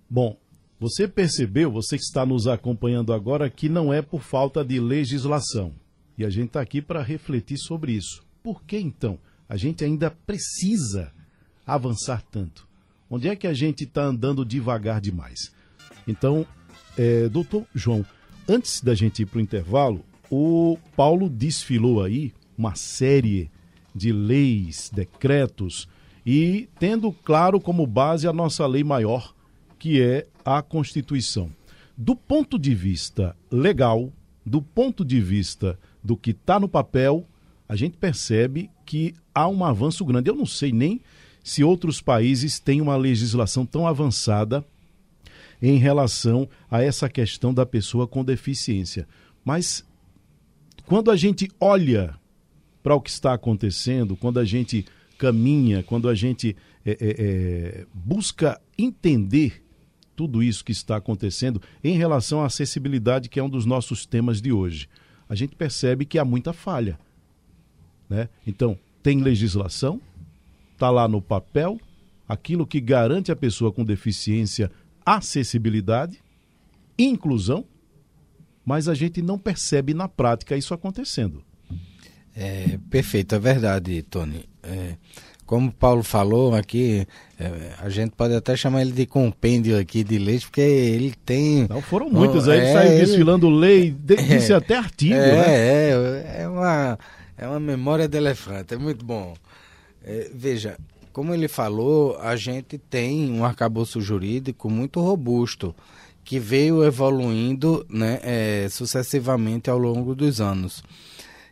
Bom, 0.09 0.37
você 0.79 1.09
percebeu, 1.09 1.71
você 1.71 1.97
que 1.97 2.05
está 2.05 2.25
nos 2.25 2.47
acompanhando 2.47 3.13
agora, 3.13 3.51
que 3.51 3.69
não 3.69 3.93
é 3.93 4.01
por 4.01 4.23
falta 4.23 4.65
de 4.65 4.79
legislação. 4.79 5.73
E 6.17 6.25
a 6.25 6.31
gente 6.31 6.49
está 6.49 6.61
aqui 6.61 6.81
para 6.81 7.03
refletir 7.03 7.59
sobre 7.59 7.93
isso. 7.93 8.23
Por 8.43 8.63
que 8.63 8.79
então 8.79 9.19
a 9.49 9.57
gente 9.57 9.85
ainda 9.85 10.11
precisa 10.11 11.13
avançar 11.67 12.23
tanto? 12.31 12.67
Onde 13.11 13.29
é 13.29 13.37
que 13.37 13.47
a 13.47 13.55
gente 13.55 13.85
está 13.85 14.05
andando 14.05 14.45
devagar 14.45 15.01
demais? 15.01 15.53
Então, 16.07 16.47
é, 16.97 17.29
doutor 17.29 17.67
João, 17.75 18.05
antes 18.49 18.81
da 18.81 18.95
gente 18.95 19.23
ir 19.23 19.27
para 19.27 19.39
o 19.39 19.43
intervalo, 19.43 20.05
o 20.31 20.79
Paulo 20.97 21.29
desfilou 21.29 22.03
aí 22.03 22.33
uma 22.57 22.75
série 22.75 23.51
de 23.95 24.13
leis, 24.13 24.91
decretos, 24.93 25.89
e 26.25 26.69
tendo 26.79 27.13
claro 27.13 27.61
como 27.61 27.87
base 27.87 28.27
a 28.27 28.33
nossa 28.33 28.67
lei 28.67 28.83
maior, 28.83 29.35
que 29.79 30.01
é 30.01 30.27
a 30.45 30.61
Constituição. 30.61 31.51
Do 31.97 32.15
ponto 32.15 32.59
de 32.59 32.75
vista 32.75 33.37
legal, 33.51 34.13
do 34.45 34.61
ponto 34.61 35.05
de 35.05 35.21
vista 35.21 35.79
do 36.03 36.17
que 36.17 36.31
está 36.31 36.61
no 36.61 36.69
papel, 36.69 37.27
a 37.69 37.75
gente 37.75 37.97
percebe 37.97 38.71
que 38.85 39.15
há 39.35 39.49
um 39.49 39.65
avanço 39.65 40.05
grande. 40.05 40.31
Eu 40.31 40.35
não 40.35 40.47
sei 40.47 40.73
nem 40.73 41.01
se 41.43 41.65
outros 41.65 42.01
países 42.01 42.59
têm 42.59 42.81
uma 42.81 42.97
legislação 42.97 43.65
tão 43.65 43.87
avançada 43.87 44.65
em 45.61 45.77
relação 45.77 46.49
a 46.71 46.83
essa 46.83 47.09
questão 47.09 47.53
da 47.53 47.65
pessoa 47.65 48.07
com 48.07 48.25
deficiência. 48.25 49.07
Mas 49.45 49.85
quando 50.85 51.11
a 51.11 51.17
gente 51.17 51.49
olha 51.61 52.15
para 52.83 52.95
o 52.95 53.01
que 53.01 53.11
está 53.11 53.35
acontecendo, 53.35 54.17
quando 54.17 54.39
a 54.39 54.45
gente 54.45 54.87
caminha, 55.19 55.83
quando 55.83 56.09
a 56.09 56.15
gente 56.15 56.57
é, 56.85 56.91
é, 56.91 56.97
é, 57.01 57.87
busca 57.93 58.61
entender 58.79 59.63
tudo 60.15 60.43
isso 60.43 60.65
que 60.65 60.73
está 60.73 60.97
acontecendo 60.97 61.61
em 61.83 61.97
relação 61.97 62.41
à 62.43 62.47
acessibilidade, 62.47 63.29
que 63.29 63.39
é 63.39 63.43
um 63.43 63.51
dos 63.51 63.67
nossos 63.67 64.07
temas 64.07 64.41
de 64.41 64.53
hoje, 64.53 64.89
a 65.29 65.35
gente 65.35 65.57
percebe 65.57 66.05
que 66.05 66.19
há 66.19 66.25
muita 66.25 66.53
falha. 66.53 66.99
Né? 68.09 68.29
Então, 68.47 68.79
tem 69.03 69.21
legislação, 69.21 70.01
está 70.73 70.91
lá 70.91 71.09
no 71.09 71.21
papel, 71.21 71.81
aquilo 72.29 72.67
que 72.67 72.81
garante 72.81 73.31
à 73.31 73.37
pessoa 73.37 73.73
com 73.73 73.85
deficiência 73.85 74.71
acessibilidade, 75.07 76.19
inclusão, 76.99 77.65
mas 78.65 78.89
a 78.89 78.95
gente 78.95 79.23
não 79.23 79.39
percebe 79.39 79.95
na 79.95 80.09
prática 80.09 80.57
isso 80.57 80.75
acontecendo. 80.75 81.45
É, 82.35 82.79
perfeito, 82.91 83.35
é 83.37 83.39
verdade, 83.39 84.03
Tony. 84.03 84.45
É, 84.63 84.97
como 85.47 85.69
o 85.69 85.73
Paulo 85.73 86.03
falou 86.03 86.55
aqui, 86.55 87.07
é, 87.39 87.73
a 87.79 87.89
gente 87.89 88.11
pode 88.11 88.35
até 88.35 88.57
chamar 88.57 88.83
ele 88.83 88.91
de 88.91 89.07
compêndio 89.07 89.79
aqui 89.79 90.03
de 90.03 90.19
leite, 90.19 90.47
porque 90.47 90.61
ele 90.61 91.15
tem. 91.25 91.67
Não 91.69 91.81
foram 91.81 92.11
muitos, 92.11 92.49
aí 92.49 92.59
é, 92.59 92.63
ele 92.65 92.73
saiu 92.73 92.99
desfilando 92.99 93.49
lei, 93.49 93.95
disse 93.97 94.53
é, 94.53 94.57
até 94.57 94.77
artigo. 94.77 95.15
É, 95.15 95.37
né? 95.37 95.45
é, 95.47 96.43
é, 96.43 96.49
uma, 96.49 96.99
é 97.39 97.47
uma 97.47 97.61
memória 97.61 98.09
de 98.09 98.19
elefante, 98.19 98.75
é 98.75 98.77
muito 98.77 99.05
bom. 99.05 99.35
É, 100.05 100.29
veja, 100.35 100.77
como 101.17 101.33
ele 101.33 101.49
falou, 101.49 102.19
a 102.21 102.37
gente 102.37 102.77
tem 102.77 103.33
um 103.33 103.43
arcabouço 103.43 104.03
jurídico 104.03 104.69
muito 104.69 105.01
robusto 105.01 105.75
que 106.23 106.39
veio 106.39 106.85
evoluindo 106.85 107.87
né, 107.89 108.21
é, 108.23 108.69
sucessivamente 108.69 109.71
ao 109.71 109.79
longo 109.79 110.15
dos 110.15 110.43
anos 110.43 110.83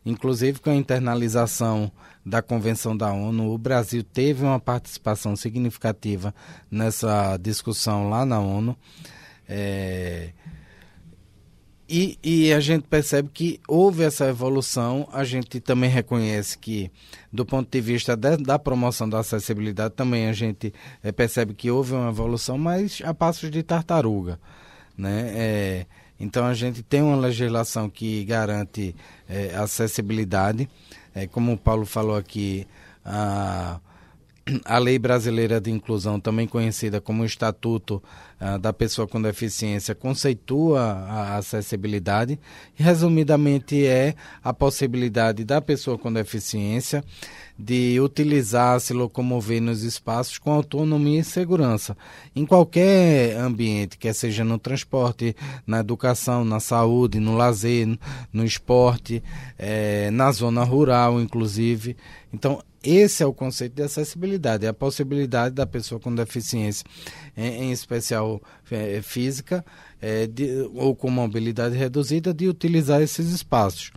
inclusive 0.05 0.61
com 0.61 0.69
a 0.69 0.75
internalização 0.75 1.91
da 2.27 2.43
Convenção 2.43 2.95
da 2.95 3.11
ONU, 3.11 3.55
o 3.55 3.57
Brasil 3.57 4.03
teve 4.03 4.45
uma 4.45 4.61
participação 4.61 5.35
significativa 5.35 6.35
nessa 6.71 7.39
discussão 7.39 8.11
lá 8.11 8.27
na 8.27 8.41
ONU. 8.41 8.77
É, 9.49 10.31
e, 11.89 12.19
e, 12.23 12.53
a 12.53 12.61
gente 12.61 12.87
percebe 12.89 13.29
que 13.33 13.61
houve 13.69 14.03
essa 14.03 14.27
evolução, 14.27 15.09
a 15.13 15.23
gente 15.25 15.61
também 15.61 15.91
reconhece 15.91 16.57
que, 16.57 16.91
do 17.33 17.45
ponto 17.45 17.71
de 17.71 17.81
vista 17.81 18.17
de, 18.17 18.37
da 18.39 18.59
promoção 18.59 19.09
da 19.09 19.21
acessibilidade, 19.21 19.95
também 19.95 20.27
a 20.29 20.33
gente 20.33 20.73
é, 21.03 21.13
percebe 21.13 21.53
que 21.53 21.71
houve 21.71 21.93
uma 21.93 22.09
evolução, 22.09 22.57
mas 22.57 23.03
a 23.05 23.13
passos 23.13 23.51
de 23.51 23.63
tartaruga. 23.63 24.41
Né? 24.97 25.33
É, 25.35 25.87
Então 26.19 26.47
a 26.47 26.55
gente 26.55 26.83
tem 26.83 27.03
uma 27.03 27.17
legislação 27.17 27.91
que 27.91 28.25
garante 28.25 28.95
é, 29.29 29.55
acessibilidade, 29.57 30.69
como 31.31 31.53
o 31.53 31.59
Paulo 31.59 31.87
falou 31.87 32.17
aqui, 32.17 32.67
a 33.05 33.79
a 34.65 34.79
Lei 34.79 34.99
Brasileira 34.99 35.61
de 35.61 35.71
Inclusão, 35.71 36.21
também 36.21 36.47
conhecida 36.47 37.01
como 37.01 37.25
Estatuto 37.25 38.03
uh, 38.41 38.59
da 38.59 38.73
Pessoa 38.73 39.09
com 39.09 39.21
Deficiência, 39.21 39.95
conceitua 39.95 40.83
a 40.83 41.37
acessibilidade. 41.37 42.39
Resumidamente, 42.75 43.87
é 43.87 44.15
a 44.43 44.53
possibilidade 44.53 45.45
da 45.45 45.61
pessoa 45.61 45.99
com 45.99 46.13
deficiência 46.13 47.03
de 47.59 48.01
utilizar, 48.01 48.81
se 48.81 48.93
locomover 48.93 49.63
nos 49.63 49.83
espaços 49.83 50.39
com 50.39 50.51
autonomia 50.51 51.21
e 51.21 51.25
segurança, 51.25 51.97
em 52.35 52.45
qualquer 52.45 53.37
ambiente, 53.37 53.97
quer 53.97 54.13
seja 54.13 54.43
no 54.43 54.59
transporte, 54.59 55.37
na 55.67 55.81
educação, 55.81 56.45
na 56.45 56.59
saúde, 56.59 57.21
no 57.21 57.37
lazer, 57.37 57.99
no 58.33 58.45
esporte, 58.45 59.23
eh, 59.59 60.11
na 60.11 60.33
zona 60.33 60.65
rural, 60.65 61.21
inclusive. 61.21 61.97
Então, 62.33 62.61
esse 62.83 63.23
é 63.23 63.27
o 63.27 63.33
conceito 63.33 63.75
de 63.75 63.83
acessibilidade, 63.83 64.67
é 64.67 64.69
a 64.69 64.75
possibilidade 64.75 65.55
da 65.55 65.67
pessoa 65.67 65.99
com 65.99 66.15
deficiência, 66.15 66.85
em, 67.35 67.65
em 67.65 67.73
especial 67.73 68.43
é, 68.71 69.01
física, 69.01 69.65
é, 70.03 70.27
de, 70.27 70.69
ou 70.75 70.95
com 70.95 71.09
mobilidade 71.09 71.77
reduzida, 71.77 72.35
de 72.35 72.47
utilizar 72.47 73.01
esses 73.01 73.31
espaços. 73.31 73.91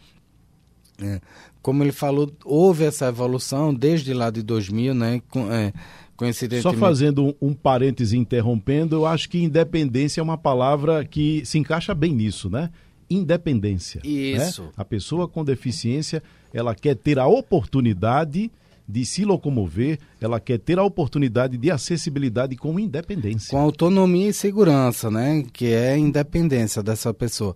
É, 1.02 1.22
como 1.62 1.84
ele 1.84 1.92
falou, 1.92 2.32
houve 2.44 2.86
essa 2.86 3.08
evolução 3.08 3.74
desde 3.74 4.14
lá 4.14 4.30
de 4.30 4.42
2000, 4.42 4.94
né? 4.94 5.22
Com, 5.30 5.52
é, 5.52 5.74
Só 6.62 6.74
fazendo 6.74 7.26
um, 7.26 7.34
um 7.42 7.54
parêntese 7.54 8.18
interrompendo, 8.18 8.96
eu 8.96 9.06
acho 9.06 9.30
que 9.30 9.44
independência 9.44 10.20
é 10.20 10.24
uma 10.24 10.38
palavra 10.38 11.06
que 11.06 11.44
se 11.46 11.60
encaixa 11.60 11.94
bem 11.94 12.14
nisso, 12.14 12.50
né? 12.50 12.72
Independência. 13.10 14.02
Né? 14.04 14.10
Isso. 14.10 14.64
Né? 14.64 14.70
A 14.76 14.84
pessoa 14.84 15.28
com 15.28 15.44
deficiência, 15.44 16.24
ela 16.54 16.74
quer 16.74 16.96
ter 16.96 17.20
a 17.20 17.28
oportunidade 17.28 18.52
de 18.88 19.06
se 19.06 19.26
locomover, 19.26 20.00
ela 20.22 20.40
quer 20.40 20.58
ter 20.58 20.80
a 20.80 20.84
oportunidade 20.84 21.58
de 21.58 21.70
acessibilidade 21.70 22.56
com 22.56 22.80
independência. 22.80 23.50
Com 23.50 23.58
autonomia 23.58 24.30
e 24.30 24.34
segurança, 24.34 25.12
né? 25.12 25.44
Que 25.52 25.68
é 25.74 25.92
a 25.92 25.98
independência 25.98 26.82
dessa 26.82 27.14
pessoa. 27.14 27.56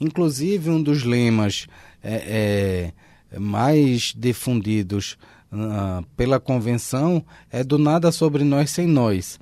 Inclusive, 0.00 0.68
um 0.68 0.82
dos 0.82 1.04
lemas 1.04 1.68
é, 2.02 2.92
é, 3.32 3.38
mais 3.38 4.14
difundidos 4.16 5.16
uh, 5.52 6.04
pela 6.16 6.40
convenção 6.40 7.24
é 7.50 7.62
do 7.62 7.78
nada 7.78 8.10
sobre 8.10 8.44
nós 8.44 8.70
sem 8.70 8.86
nós. 8.86 9.38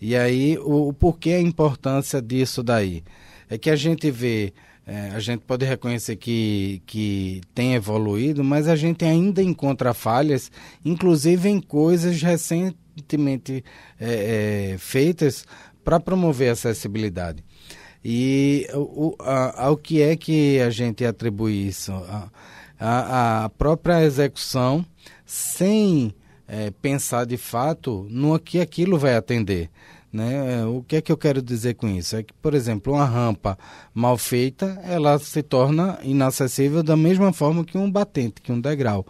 E 0.00 0.14
aí, 0.14 0.58
o, 0.58 0.88
o 0.88 0.92
porquê 0.92 1.30
a 1.30 1.40
importância 1.40 2.20
disso 2.20 2.62
daí? 2.62 3.02
É 3.48 3.56
que 3.56 3.70
a 3.70 3.76
gente 3.76 4.10
vê 4.10 4.52
é, 4.86 5.10
a 5.10 5.18
gente 5.18 5.40
pode 5.40 5.66
reconhecer 5.66 6.14
que, 6.14 6.80
que 6.86 7.40
tem 7.52 7.74
evoluído, 7.74 8.44
mas 8.44 8.68
a 8.68 8.76
gente 8.76 9.04
ainda 9.04 9.42
encontra 9.42 9.92
falhas, 9.92 10.48
inclusive 10.84 11.48
em 11.48 11.60
coisas 11.60 12.22
recentemente 12.22 13.64
é, 13.98 14.74
é, 14.74 14.78
feitas 14.78 15.44
para 15.82 15.98
promover 15.98 16.50
a 16.50 16.52
acessibilidade. 16.52 17.44
E 18.04 18.66
o, 18.74 19.14
a, 19.20 19.64
ao 19.66 19.76
que 19.76 20.00
é 20.02 20.16
que 20.16 20.60
a 20.60 20.70
gente 20.70 21.04
atribui 21.04 21.66
isso? 21.66 21.92
A, 22.78 23.44
a, 23.44 23.48
própria 23.50 24.02
execução 24.04 24.84
sem 25.24 26.14
é, 26.46 26.70
pensar 26.70 27.24
de 27.26 27.36
fato 27.36 28.06
no 28.10 28.38
que 28.38 28.60
aquilo 28.60 28.98
vai 28.98 29.16
atender. 29.16 29.70
Né? 30.12 30.64
O 30.64 30.82
que 30.82 30.96
é 30.96 31.02
que 31.02 31.12
eu 31.12 31.16
quero 31.16 31.42
dizer 31.42 31.74
com 31.74 31.88
isso? 31.88 32.16
É 32.16 32.22
que, 32.22 32.32
por 32.34 32.54
exemplo, 32.54 32.94
uma 32.94 33.04
rampa 33.04 33.58
mal 33.92 34.16
feita, 34.16 34.80
ela 34.84 35.18
se 35.18 35.42
torna 35.42 35.98
inacessível 36.02 36.82
da 36.82 36.96
mesma 36.96 37.32
forma 37.32 37.64
que 37.64 37.76
um 37.76 37.90
batente, 37.90 38.40
que 38.40 38.52
um 38.52 38.60
degrau. 38.60 39.04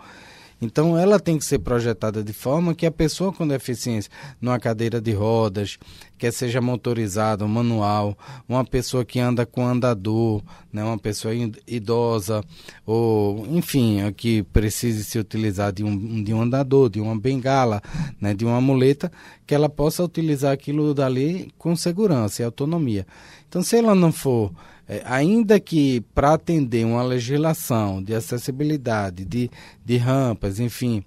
Então, 0.60 0.96
ela 0.96 1.20
tem 1.20 1.38
que 1.38 1.44
ser 1.44 1.58
projetada 1.58 2.22
de 2.22 2.32
forma 2.32 2.74
que 2.74 2.86
a 2.86 2.90
pessoa 2.90 3.32
com 3.32 3.46
deficiência, 3.46 4.10
numa 4.40 4.58
cadeira 4.58 5.00
de 5.00 5.12
rodas, 5.12 5.78
quer 6.16 6.32
seja 6.32 6.60
motorizada 6.60 7.46
manual, 7.46 8.16
uma 8.48 8.64
pessoa 8.64 9.04
que 9.04 9.20
anda 9.20 9.44
com 9.44 9.66
andador, 9.66 10.42
né, 10.72 10.82
uma 10.82 10.98
pessoa 10.98 11.34
idosa, 11.66 12.42
ou 12.86 13.46
enfim, 13.50 13.98
que 14.16 14.42
precise 14.44 15.04
se 15.04 15.18
utilizar 15.18 15.72
de 15.72 15.84
um, 15.84 16.22
de 16.22 16.32
um 16.32 16.40
andador, 16.40 16.88
de 16.88 17.00
uma 17.00 17.18
bengala, 17.18 17.82
né, 18.18 18.32
de 18.32 18.44
uma 18.46 18.60
muleta, 18.60 19.12
que 19.46 19.54
ela 19.54 19.68
possa 19.68 20.02
utilizar 20.02 20.52
aquilo 20.52 20.94
dali 20.94 21.52
com 21.58 21.76
segurança 21.76 22.40
e 22.40 22.44
autonomia. 22.44 23.06
Então, 23.48 23.62
se 23.62 23.76
ela 23.76 23.94
não 23.94 24.10
for 24.10 24.52
é, 24.88 25.02
ainda 25.04 25.58
que 25.58 26.00
para 26.14 26.34
atender 26.34 26.84
uma 26.84 27.02
legislação 27.02 28.02
de 28.02 28.14
acessibilidade, 28.14 29.24
de, 29.24 29.50
de 29.84 29.96
rampas, 29.96 30.60
enfim, 30.60 31.04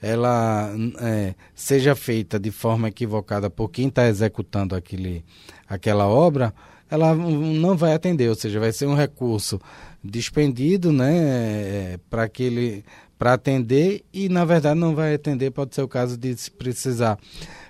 ela 0.00 0.70
é, 1.00 1.34
seja 1.54 1.94
feita 1.94 2.38
de 2.38 2.50
forma 2.50 2.88
equivocada 2.88 3.48
por 3.48 3.70
quem 3.70 3.88
está 3.88 4.06
executando 4.06 4.76
aquele, 4.76 5.24
aquela 5.66 6.06
obra, 6.06 6.52
ela 6.90 7.14
não 7.14 7.76
vai 7.76 7.94
atender, 7.94 8.28
ou 8.28 8.34
seja, 8.34 8.60
vai 8.60 8.72
ser 8.72 8.86
um 8.86 8.94
recurso 8.94 9.58
despendido 10.02 10.92
né, 10.92 11.14
é, 11.16 12.00
para 12.10 12.24
aquele 12.24 12.84
para 13.18 13.34
atender 13.34 14.04
e 14.12 14.28
na 14.28 14.44
verdade 14.44 14.78
não 14.78 14.94
vai 14.94 15.14
atender, 15.14 15.50
pode 15.50 15.74
ser 15.74 15.82
o 15.82 15.88
caso 15.88 16.18
de 16.18 16.34
precisar 16.58 17.18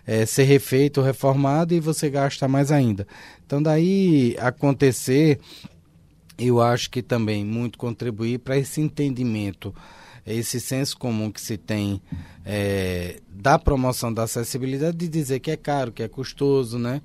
é, 0.07 0.27
ser 0.27 0.45
refeito, 0.45 1.01
reformado 1.01 1.75
e 1.75 1.81
você 1.81 2.11
gasta 2.11 2.47
mais 2.47 2.71
ainda. 2.71 3.07
Então, 3.47 3.63
daí 3.63 4.37
acontecer, 4.39 5.39
eu 6.39 6.61
acho 6.61 6.91
que 6.91 7.03
também 7.03 7.45
muito 7.45 7.79
contribuir 7.79 8.39
para 8.39 8.59
esse 8.59 8.81
entendimento, 8.81 9.75
esse 10.27 10.61
senso 10.61 10.97
comum 10.97 11.31
que 11.31 11.41
se 11.41 11.57
tem 11.57 12.01
é, 12.45 13.21
da 13.29 13.59
promoção 13.59 14.13
da 14.13 14.25
acessibilidade, 14.25 14.97
de 14.97 15.09
dizer 15.09 15.41
que 15.41 15.51
é 15.51 15.57
caro, 15.57 15.93
que 15.93 16.03
é 16.03 16.09
custoso, 16.09 16.79
né? 16.79 17.03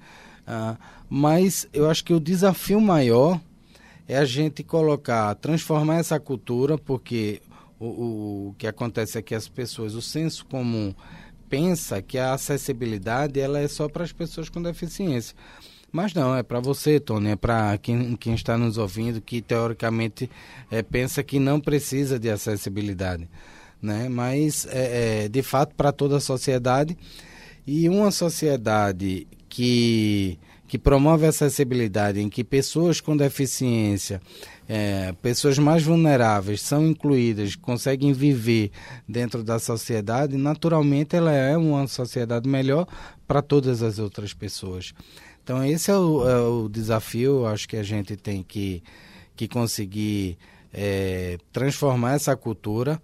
Ah, 0.48 0.78
mas 1.10 1.68
eu 1.74 1.90
acho 1.90 2.04
que 2.04 2.14
o 2.14 2.20
desafio 2.20 2.82
maior 2.82 3.40
é 4.08 4.18
a 4.18 4.26
gente 4.26 4.64
colocar, 4.64 5.36
transformar 5.36 5.98
essa 5.98 6.20
cultura, 6.20 6.78
porque 6.78 7.42
o, 7.80 7.86
o, 7.86 8.48
o 8.50 8.56
que 8.58 8.66
acontece 8.66 9.18
é 9.18 9.22
que 9.22 9.36
as 9.36 9.48
pessoas, 9.48 9.94
o 9.94 10.02
senso 10.02 10.46
comum 10.46 10.94
pensa 11.50 12.02
que 12.02 12.18
a 12.18 12.34
acessibilidade 12.34 13.40
ela 13.40 13.60
é 13.60 13.68
só 13.68 13.90
para 13.90 14.04
as 14.04 14.12
pessoas 14.12 14.50
com 14.50 14.62
deficiência. 14.62 15.36
Mas 15.92 16.14
não, 16.14 16.36
é 16.36 16.44
para 16.44 16.60
você, 16.60 17.00
Tony, 17.00 17.32
é 17.32 17.36
para 17.36 17.78
quem, 17.80 18.16
quem 18.16 18.36
está 18.36 18.58
nos 18.58 18.78
ouvindo 18.78 19.20
que 19.20 19.42
teoricamente 19.42 20.30
é, 20.70 20.84
pensa 20.84 21.24
que 21.24 21.40
não 21.40 21.60
precisa 21.60 22.20
de 22.20 22.30
acessibilidade. 22.30 23.28
Né? 23.82 24.08
Mas, 24.08 24.68
é, 24.70 25.24
é 25.24 25.28
de 25.28 25.42
fato, 25.42 25.74
para 25.76 25.92
toda 25.92 26.18
a 26.18 26.22
sociedade. 26.22 26.96
E 27.66 27.90
uma 27.90 28.12
sociedade 28.12 29.28
que, 29.48 30.38
que 30.68 30.78
promove 30.78 31.26
a 31.26 31.30
acessibilidade, 31.30 32.20
em 32.20 32.30
que 32.30 32.44
pessoas 32.44 33.02
com 33.02 33.18
deficiência 33.18 34.22
é, 34.72 35.14
pessoas 35.20 35.58
mais 35.58 35.82
vulneráveis 35.82 36.62
são 36.62 36.86
incluídas, 36.86 37.56
conseguem 37.56 38.14
viver 38.14 38.70
dentro 39.08 39.44
da 39.44 39.58
sociedade, 39.58 40.38
naturalmente 40.38 41.16
ela 41.16 41.34
é 41.34 41.58
uma 41.58 41.88
sociedade 41.88 42.48
melhor 42.48 42.88
para 43.28 43.42
todas 43.42 43.82
as 43.82 43.98
outras 43.98 44.32
pessoas. 44.32 44.94
Então 45.44 45.66
esse 45.66 45.90
é 45.90 45.98
o, 45.98 46.30
é 46.30 46.40
o, 46.40 46.70
desafio, 46.70 47.48
acho 47.48 47.68
que 47.68 47.78
a 47.78 47.82
gente 47.82 48.16
tem 48.16 48.44
que, 48.44 48.84
que 49.36 49.48
conseguir 49.48 50.38
é, 50.72 51.40
transformar 51.52 52.14
essa 52.14 52.38
cultura. 52.38 53.02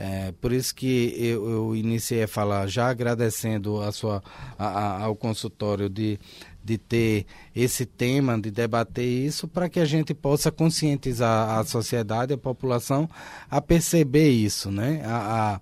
É, 0.00 0.32
por 0.40 0.52
isso 0.52 0.72
que 0.72 1.12
eu, 1.18 1.50
eu, 1.50 1.74
iniciei 1.74 2.22
a 2.22 2.28
falar, 2.28 2.68
já 2.68 2.88
agradecendo 2.88 3.82
a 3.82 3.90
sua, 3.90 4.22
a, 4.56 4.66
a, 4.66 5.02
ao 5.02 5.16
consultório 5.16 5.88
de 5.88 6.20
de 6.68 6.76
ter 6.76 7.24
esse 7.56 7.86
tema, 7.86 8.38
de 8.38 8.50
debater 8.50 9.06
isso, 9.06 9.48
para 9.48 9.70
que 9.70 9.80
a 9.80 9.86
gente 9.86 10.12
possa 10.12 10.52
conscientizar 10.52 11.58
a 11.58 11.64
sociedade, 11.64 12.34
a 12.34 12.38
população, 12.38 13.08
a 13.50 13.58
perceber 13.58 14.28
isso, 14.28 14.70
né? 14.70 15.00
a, 15.06 15.60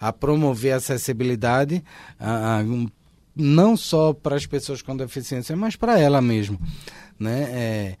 a, 0.00 0.08
a 0.08 0.12
promover 0.12 0.74
a 0.74 0.76
acessibilidade, 0.76 1.82
a, 2.20 2.60
a, 2.60 2.64
não 3.34 3.76
só 3.76 4.12
para 4.12 4.36
as 4.36 4.46
pessoas 4.46 4.80
com 4.80 4.96
deficiência, 4.96 5.56
mas 5.56 5.74
para 5.74 5.98
ela 5.98 6.22
mesmo. 6.22 6.60
Né? 7.18 7.48
É, 7.50 7.96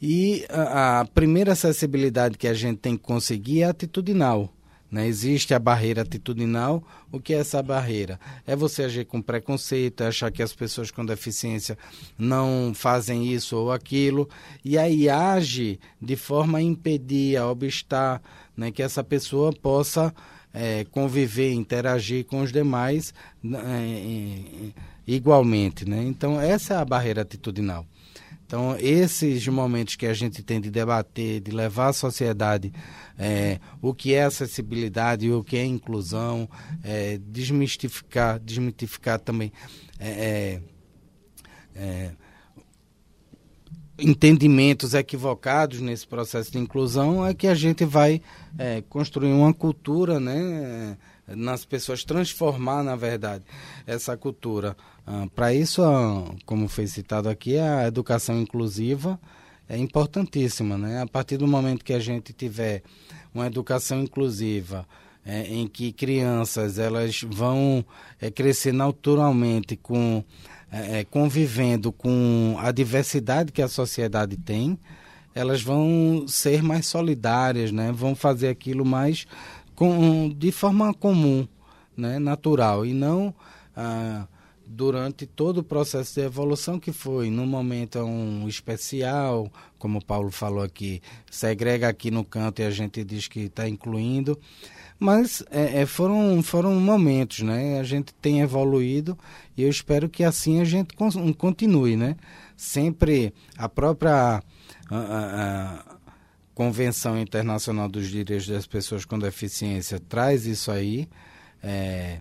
e 0.00 0.46
a, 0.48 1.00
a 1.00 1.04
primeira 1.04 1.52
acessibilidade 1.52 2.38
que 2.38 2.48
a 2.48 2.54
gente 2.54 2.78
tem 2.78 2.96
que 2.96 3.02
conseguir 3.02 3.60
é 3.60 3.66
atitudinal. 3.66 4.53
Né? 4.94 5.08
Existe 5.08 5.52
a 5.52 5.58
barreira 5.58 6.02
atitudinal. 6.02 6.80
O 7.10 7.18
que 7.18 7.34
é 7.34 7.38
essa 7.38 7.60
barreira? 7.60 8.20
É 8.46 8.54
você 8.54 8.84
agir 8.84 9.04
com 9.04 9.20
preconceito, 9.20 10.04
é 10.04 10.06
achar 10.06 10.30
que 10.30 10.40
as 10.40 10.52
pessoas 10.52 10.92
com 10.92 11.04
deficiência 11.04 11.76
não 12.16 12.70
fazem 12.72 13.26
isso 13.26 13.56
ou 13.56 13.72
aquilo, 13.72 14.28
e 14.64 14.78
aí 14.78 15.08
age 15.08 15.80
de 16.00 16.14
forma 16.14 16.58
a 16.58 16.62
impedir, 16.62 17.36
a 17.36 17.50
obstar 17.50 18.22
né, 18.56 18.70
que 18.70 18.84
essa 18.84 19.02
pessoa 19.02 19.52
possa 19.52 20.14
é, 20.52 20.84
conviver, 20.84 21.52
interagir 21.52 22.24
com 22.24 22.42
os 22.42 22.52
demais 22.52 23.12
é, 23.44 24.70
igualmente. 25.04 25.84
Né? 25.88 26.04
Então, 26.04 26.40
essa 26.40 26.74
é 26.74 26.76
a 26.76 26.84
barreira 26.84 27.22
atitudinal. 27.22 27.84
Então, 28.54 28.76
esses 28.78 29.48
momentos 29.48 29.96
que 29.96 30.06
a 30.06 30.14
gente 30.14 30.40
tem 30.40 30.60
de 30.60 30.70
debater, 30.70 31.40
de 31.40 31.50
levar 31.50 31.88
à 31.88 31.92
sociedade 31.92 32.72
é, 33.18 33.58
o 33.82 33.92
que 33.92 34.14
é 34.14 34.22
acessibilidade, 34.22 35.28
o 35.28 35.42
que 35.42 35.56
é 35.56 35.64
inclusão, 35.64 36.48
é, 36.84 37.18
desmistificar, 37.18 38.38
desmitificar 38.38 39.18
também 39.18 39.52
é, 39.98 40.08
é, 40.08 40.60
é 41.74 42.10
entendimentos 43.98 44.94
equivocados 44.94 45.80
nesse 45.80 46.06
processo 46.06 46.52
de 46.52 46.58
inclusão, 46.58 47.26
é 47.26 47.34
que 47.34 47.48
a 47.48 47.56
gente 47.56 47.84
vai 47.84 48.22
é, 48.56 48.82
construir 48.82 49.32
uma 49.32 49.52
cultura, 49.52 50.20
né? 50.20 50.96
nas 51.26 51.64
pessoas, 51.64 52.04
transformar, 52.04 52.82
na 52.82 52.96
verdade, 52.96 53.44
essa 53.86 54.16
cultura. 54.16 54.76
Ah, 55.06 55.26
Para 55.34 55.52
isso, 55.52 55.82
ah, 55.82 56.24
como 56.46 56.68
foi 56.68 56.86
citado 56.86 57.28
aqui, 57.28 57.58
a 57.58 57.86
educação 57.86 58.40
inclusiva 58.40 59.20
é 59.68 59.76
importantíssima. 59.76 60.78
Né? 60.78 61.02
A 61.02 61.06
partir 61.06 61.36
do 61.36 61.46
momento 61.46 61.84
que 61.84 61.92
a 61.92 61.98
gente 61.98 62.32
tiver 62.32 62.82
uma 63.34 63.46
educação 63.46 64.00
inclusiva, 64.00 64.86
é, 65.26 65.42
em 65.46 65.66
que 65.66 65.92
crianças 65.92 66.78
elas 66.78 67.22
vão 67.22 67.84
é, 68.20 68.30
crescer 68.30 68.72
naturalmente 68.72 69.74
com 69.76 70.22
é, 70.70 71.00
é 71.00 71.04
convivendo 71.04 71.90
com 71.90 72.56
a 72.58 72.70
diversidade 72.70 73.50
que 73.50 73.62
a 73.62 73.68
sociedade 73.68 74.36
tem, 74.36 74.78
elas 75.34 75.62
vão 75.62 76.26
ser 76.28 76.62
mais 76.62 76.86
solidárias, 76.86 77.72
né? 77.72 77.90
Vão 77.92 78.14
fazer 78.14 78.48
aquilo 78.48 78.84
mais 78.84 79.26
com, 79.74 80.28
de 80.36 80.52
forma 80.52 80.92
comum, 80.94 81.48
né, 81.96 82.18
natural, 82.18 82.86
e 82.86 82.92
não 82.92 83.34
ah, 83.76 84.26
durante 84.66 85.26
todo 85.26 85.58
o 85.58 85.62
processo 85.62 86.14
de 86.14 86.26
evolução 86.26 86.78
que 86.78 86.92
foi, 86.92 87.30
no 87.30 87.46
momento 87.46 87.98
um 88.00 88.48
especial, 88.48 89.50
como 89.78 89.98
o 89.98 90.04
Paulo 90.04 90.30
falou 90.30 90.62
aqui, 90.62 91.02
segrega 91.30 91.88
aqui 91.88 92.10
no 92.10 92.24
canto 92.24 92.60
e 92.60 92.64
a 92.64 92.70
gente 92.70 93.04
diz 93.04 93.28
que 93.28 93.40
está 93.40 93.68
incluindo, 93.68 94.38
mas 94.98 95.44
é, 95.50 95.82
é, 95.82 95.86
foram, 95.86 96.42
foram 96.42 96.74
momentos, 96.74 97.40
né? 97.40 97.78
A 97.78 97.82
gente 97.82 98.14
tem 98.14 98.40
evoluído 98.40 99.18
e 99.56 99.62
eu 99.62 99.68
espero 99.68 100.08
que 100.08 100.24
assim 100.24 100.60
a 100.60 100.64
gente 100.64 100.94
continue, 101.36 101.96
né? 101.96 102.16
Sempre 102.56 103.34
a 103.58 103.68
própria 103.68 104.42
a, 104.90 104.96
a, 104.96 105.94
Convenção 106.54 107.18
Internacional 107.18 107.88
dos 107.88 108.08
Direitos 108.08 108.46
das 108.46 108.66
Pessoas 108.66 109.04
com 109.04 109.18
Deficiência 109.18 109.98
traz 109.98 110.46
isso 110.46 110.70
aí, 110.70 111.08
é, 111.60 112.20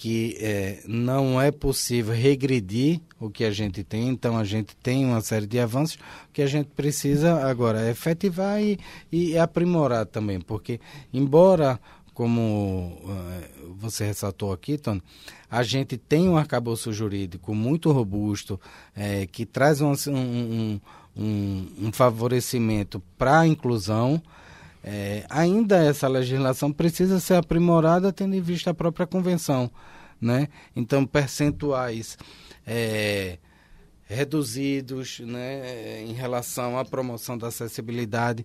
que 0.00 0.34
é, 0.40 0.82
não 0.86 1.38
é 1.38 1.50
possível 1.50 2.14
regredir 2.14 3.02
o 3.20 3.28
que 3.28 3.44
a 3.44 3.50
gente 3.50 3.84
tem, 3.84 4.08
então 4.08 4.38
a 4.38 4.44
gente 4.44 4.74
tem 4.76 5.04
uma 5.04 5.20
série 5.20 5.46
de 5.46 5.60
avanços 5.60 5.98
que 6.32 6.40
a 6.40 6.46
gente 6.46 6.68
precisa 6.68 7.46
agora 7.46 7.86
efetivar 7.90 8.62
e, 8.62 8.80
e 9.12 9.36
aprimorar 9.36 10.06
também, 10.06 10.40
porque 10.40 10.80
embora 11.12 11.78
como 12.14 12.98
uh, 13.04 13.74
você 13.76 14.06
ressaltou 14.06 14.54
aqui, 14.54 14.78
Tony, 14.78 15.02
a 15.50 15.62
gente 15.62 15.98
tem 15.98 16.30
um 16.30 16.38
arcabouço 16.38 16.90
jurídico 16.94 17.54
muito 17.54 17.92
robusto, 17.92 18.58
é, 18.96 19.26
que 19.26 19.44
traz 19.44 19.82
um, 19.82 19.92
um, 20.08 20.80
um, 21.14 21.66
um 21.78 21.92
favorecimento 21.92 23.02
para 23.18 23.40
a 23.40 23.46
inclusão, 23.46 24.20
é, 24.82 25.24
ainda 25.28 25.76
essa 25.76 26.08
legislação 26.08 26.72
precisa 26.72 27.20
ser 27.20 27.34
aprimorada 27.34 28.12
tendo 28.12 28.34
em 28.34 28.40
vista 28.40 28.70
a 28.70 28.74
própria 28.74 29.06
convenção. 29.06 29.70
Né? 30.20 30.48
Então, 30.76 31.06
percentuais 31.06 32.18
é, 32.66 33.38
reduzidos 34.04 35.20
né, 35.20 36.02
em 36.02 36.12
relação 36.12 36.78
à 36.78 36.84
promoção 36.84 37.38
da 37.38 37.48
acessibilidade. 37.48 38.44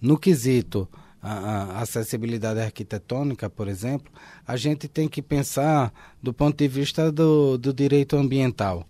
No 0.00 0.18
quesito 0.18 0.88
a, 1.22 1.78
a 1.78 1.80
acessibilidade 1.80 2.60
arquitetônica, 2.60 3.48
por 3.50 3.66
exemplo, 3.66 4.12
a 4.46 4.56
gente 4.56 4.86
tem 4.86 5.08
que 5.08 5.20
pensar 5.20 5.92
do 6.22 6.32
ponto 6.32 6.56
de 6.56 6.68
vista 6.68 7.10
do, 7.10 7.58
do 7.58 7.72
direito 7.72 8.16
ambiental. 8.16 8.86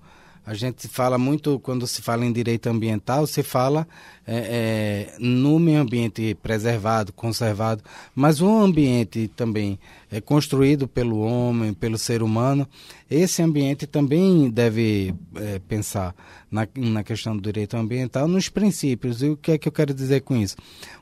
A 0.47 0.55
gente 0.55 0.87
fala 0.87 1.19
muito, 1.19 1.59
quando 1.59 1.89
se 1.89 2.01
fala 2.01 2.25
em 2.25 2.33
direito 2.33 2.69
ambiental, 2.69 3.27
se 3.27 3.43
fala 3.43 3.85
é, 4.25 5.11
é, 5.11 5.17
no 5.19 5.59
meio 5.59 5.81
ambiente 5.81 6.37
preservado, 6.41 7.13
conservado, 7.13 7.83
mas 8.15 8.41
o 8.41 8.49
ambiente 8.49 9.27
também 9.35 9.77
é 10.09 10.21
construído 10.21 10.87
pelo 10.87 11.19
homem, 11.19 11.75
pelo 11.75 11.99
ser 11.99 12.23
humano. 12.23 12.65
Esse 13.11 13.43
ambiente 13.43 13.89
também 13.89 14.49
deve 14.49 15.13
é, 15.35 15.59
pensar 15.59 16.15
na, 16.49 16.69
na 16.77 17.03
questão 17.03 17.37
do 17.37 17.43
direito 17.43 17.77
ambiental, 17.77 18.29
nos 18.29 18.49
princípios. 18.49 19.25
E 19.25 19.31
o 19.31 19.37
que 19.37 19.51
é 19.51 19.59
que 19.59 19.67
eu 19.67 19.73
quero 19.73 19.93
dizer 19.93 20.21
com 20.21 20.37
isso? 20.37 20.55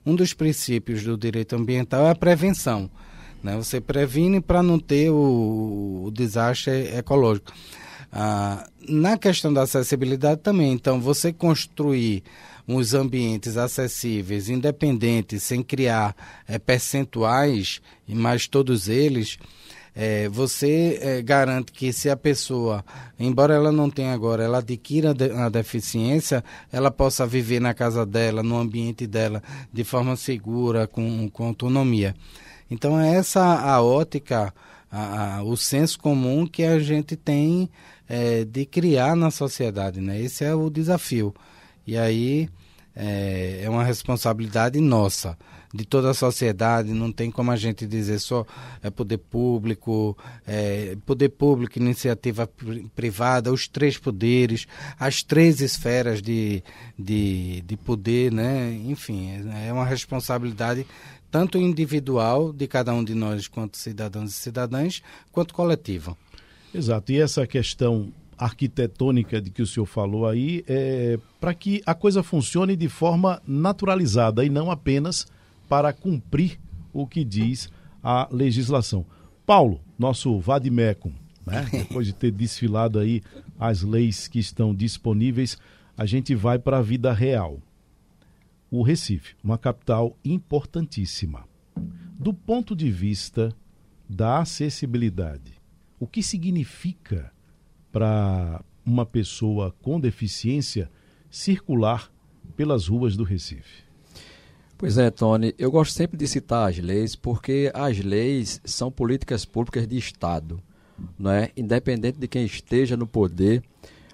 Um 0.07 0.16
dos 0.16 0.33
princípios 0.33 1.02
do 1.02 1.18
direito 1.18 1.54
ambiental 1.54 2.07
é 2.07 2.11
a 2.11 2.14
prevenção. 2.14 2.90
Né? 3.42 3.54
Você 3.59 3.78
previne 3.78 4.40
para 4.40 4.62
não 4.62 4.78
ter 4.78 5.11
o, 5.11 6.04
o 6.07 6.11
desastre 6.11 6.96
ecológico. 6.96 7.52
Ah, 8.16 8.68
na 8.88 9.18
questão 9.18 9.53
da 9.53 9.62
acessibilidade 9.62 10.40
também, 10.40 10.72
então, 10.72 11.00
você 11.00 11.33
construir 11.33 12.22
uns 12.66 12.94
ambientes 12.94 13.57
acessíveis, 13.57 14.48
independentes, 14.48 15.42
sem 15.42 15.64
criar 15.64 16.14
é, 16.46 16.57
percentuais, 16.57 17.81
mais 18.09 18.46
todos 18.46 18.88
eles, 18.88 19.37
é, 19.96 20.29
você 20.29 20.96
é, 21.03 21.22
garante 21.22 21.72
que 21.72 21.92
se 21.92 22.09
a 22.09 22.16
pessoa, 22.16 22.85
embora 23.18 23.53
ela 23.53 23.72
não 23.72 23.90
tenha 23.90 24.14
agora, 24.14 24.44
ela 24.44 24.59
adquira 24.59 25.11
a 25.11 25.48
deficiência, 25.48 26.44
ela 26.70 26.92
possa 26.92 27.27
viver 27.27 27.61
na 27.61 27.74
casa 27.74 28.07
dela, 28.07 28.44
no 28.44 28.57
ambiente 28.57 29.09
dela, 29.09 29.42
de 29.72 29.83
forma 29.83 30.14
segura, 30.14 30.87
com, 30.87 31.29
com 31.31 31.46
autonomia. 31.46 32.14
Então, 32.70 32.96
é 32.98 33.16
essa 33.16 33.42
a 33.42 33.83
ótica, 33.83 34.55
a, 34.88 35.38
a, 35.38 35.42
o 35.42 35.57
senso 35.57 35.98
comum 35.98 36.46
que 36.46 36.62
a 36.62 36.79
gente 36.79 37.16
tem 37.16 37.68
é, 38.09 38.45
de 38.45 38.67
criar 38.67 39.17
na 39.17 39.31
sociedade, 39.31 40.01
né? 40.01 40.21
Esse 40.21 40.45
é 40.45 40.55
o 40.55 40.71
desafio. 40.71 41.35
E 41.87 41.97
aí 41.97 42.49
é, 42.97 43.62
é, 43.64 43.71
uma 43.71 43.83
responsabilidade 43.83 44.81
nossa, 44.81 45.37
de 45.75 45.85
toda 45.85 46.11
a 46.11 46.14
sociedade, 46.14 46.93
não 46.93 47.11
tem 47.11 47.29
como 47.29 47.51
a 47.51 47.57
gente 47.57 47.85
dizer 47.85 48.21
só 48.21 48.47
é 48.81 48.88
poder 48.88 49.19
público, 49.19 50.17
é, 50.47 50.97
poder 51.05 51.31
público, 51.31 51.77
iniciativa 51.77 52.49
privada, 52.95 53.53
os 53.53 53.67
três 53.67 53.99
poderes, 53.99 54.69
as 54.97 55.25
três 55.25 55.61
esferas 55.61 56.23
de, 56.23 56.62
de, 56.97 57.62
de 57.62 57.77
poder, 57.77 58.31
né? 58.31 58.73
Enfim, 58.85 59.29
é 59.67 59.73
uma 59.73 59.85
responsabilidade 59.85 60.87
tanto 61.33 61.59
individual 61.59 62.53
de 62.53 62.69
cada 62.69 62.95
um 62.95 63.03
de 63.03 63.12
nós, 63.12 63.49
quanto 63.49 63.77
cidadãos 63.77 64.31
e 64.31 64.35
cidadãs, 64.35 65.03
quanto 65.33 65.53
coletiva. 65.53 66.17
Exato. 66.75 67.13
E 67.13 67.21
essa 67.21 67.47
questão 67.47 68.13
arquitetônica 68.37 69.41
de 69.41 69.51
que 69.51 69.63
o 69.63 69.67
senhor 69.67 69.87
falou 69.87 70.27
aí 70.27 70.65
é 70.67 71.19
para 71.41 71.55
que 71.55 71.81
a 71.87 71.95
coisa 71.95 72.23
funcione 72.23 72.77
de 72.77 72.89
forma 72.89 73.41
naturalizada 73.47 74.45
e 74.45 74.49
não 74.49 74.71
apenas 74.71 75.27
para 75.69 75.93
cumprir 75.93 76.59
o 76.93 77.07
que 77.07 77.25
diz 77.25 77.69
a 78.03 78.29
legislação. 78.31 79.07
Paulo, 79.47 79.81
nosso 79.99 80.39
vademecum, 80.41 81.13
né? 81.47 81.67
depois 81.73 82.07
de 82.07 82.13
ter 82.13 82.33
desfilado 82.33 82.99
aí 82.99 83.23
as 83.59 83.83
leis 83.83 84.27
que 84.27 84.39
estão 84.39 84.75
disponíveis, 84.75 85.57
a 85.97 86.05
gente 86.05 86.35
vai 86.35 86.59
para 86.59 86.79
a 86.79 86.83
vida 86.83 87.13
real. 87.13 87.61
O 88.71 88.83
Recife, 88.83 89.37
uma 89.43 89.57
capital 89.57 90.17
importantíssima. 90.25 91.45
Do 92.19 92.35
ponto 92.35 92.75
de 92.75 92.91
vista 92.91 93.55
da 94.09 94.41
acessibilidade, 94.41 95.54
o 96.05 96.07
que 96.07 96.23
significa 96.23 97.33
para 97.90 98.62
uma 98.85 99.07
pessoa 99.07 99.75
com 99.81 99.99
deficiência 99.99 100.90
circular 101.31 102.12
pelas 102.55 102.88
ruas 102.88 103.17
do 103.17 103.25
Recife? 103.25 103.85
Pois 104.77 104.99
é, 104.99 105.11
Tony, 105.11 105.55
eu 105.59 105.71
gosto 105.71 105.95
sempre 105.95 106.19
de 106.19 106.29
citar 106.29 106.69
as 106.69 106.77
leis 106.77 107.17
porque 107.17 107.73
as 107.73 107.99
leis 108.01 108.61
são 108.67 108.93
políticas 108.93 109.47
públicas 109.47 109.88
de 109.88 109.97
Estado. 109.97 110.62
Não 111.19 111.31
é? 111.31 111.51
Independente 111.57 112.19
de 112.19 112.29
quem 112.29 112.45
esteja 112.45 112.99
no 112.99 113.07
poder, 113.07 113.62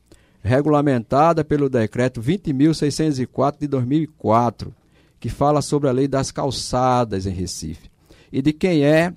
regulamentada 0.43 1.45
pelo 1.45 1.71
Decreto 1.71 2.21
20.604 2.21 3.61
de 3.61 3.69
2004, 3.69 4.75
que 5.21 5.29
fala 5.29 5.63
sobre 5.63 5.89
a 5.89 5.93
Lei 5.93 6.09
das 6.09 6.33
Calçadas 6.33 7.25
em 7.25 7.33
Recife 7.33 7.89
e 8.33 8.43
de 8.43 8.53
quem 8.53 8.85
é 8.85 9.15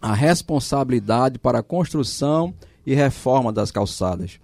a 0.00 0.12
responsabilidade 0.12 1.38
para 1.38 1.60
a 1.60 1.62
construção 1.62 2.52
e 2.84 2.92
reforma 2.94 3.52
das 3.52 3.70
calçadas 3.70 4.40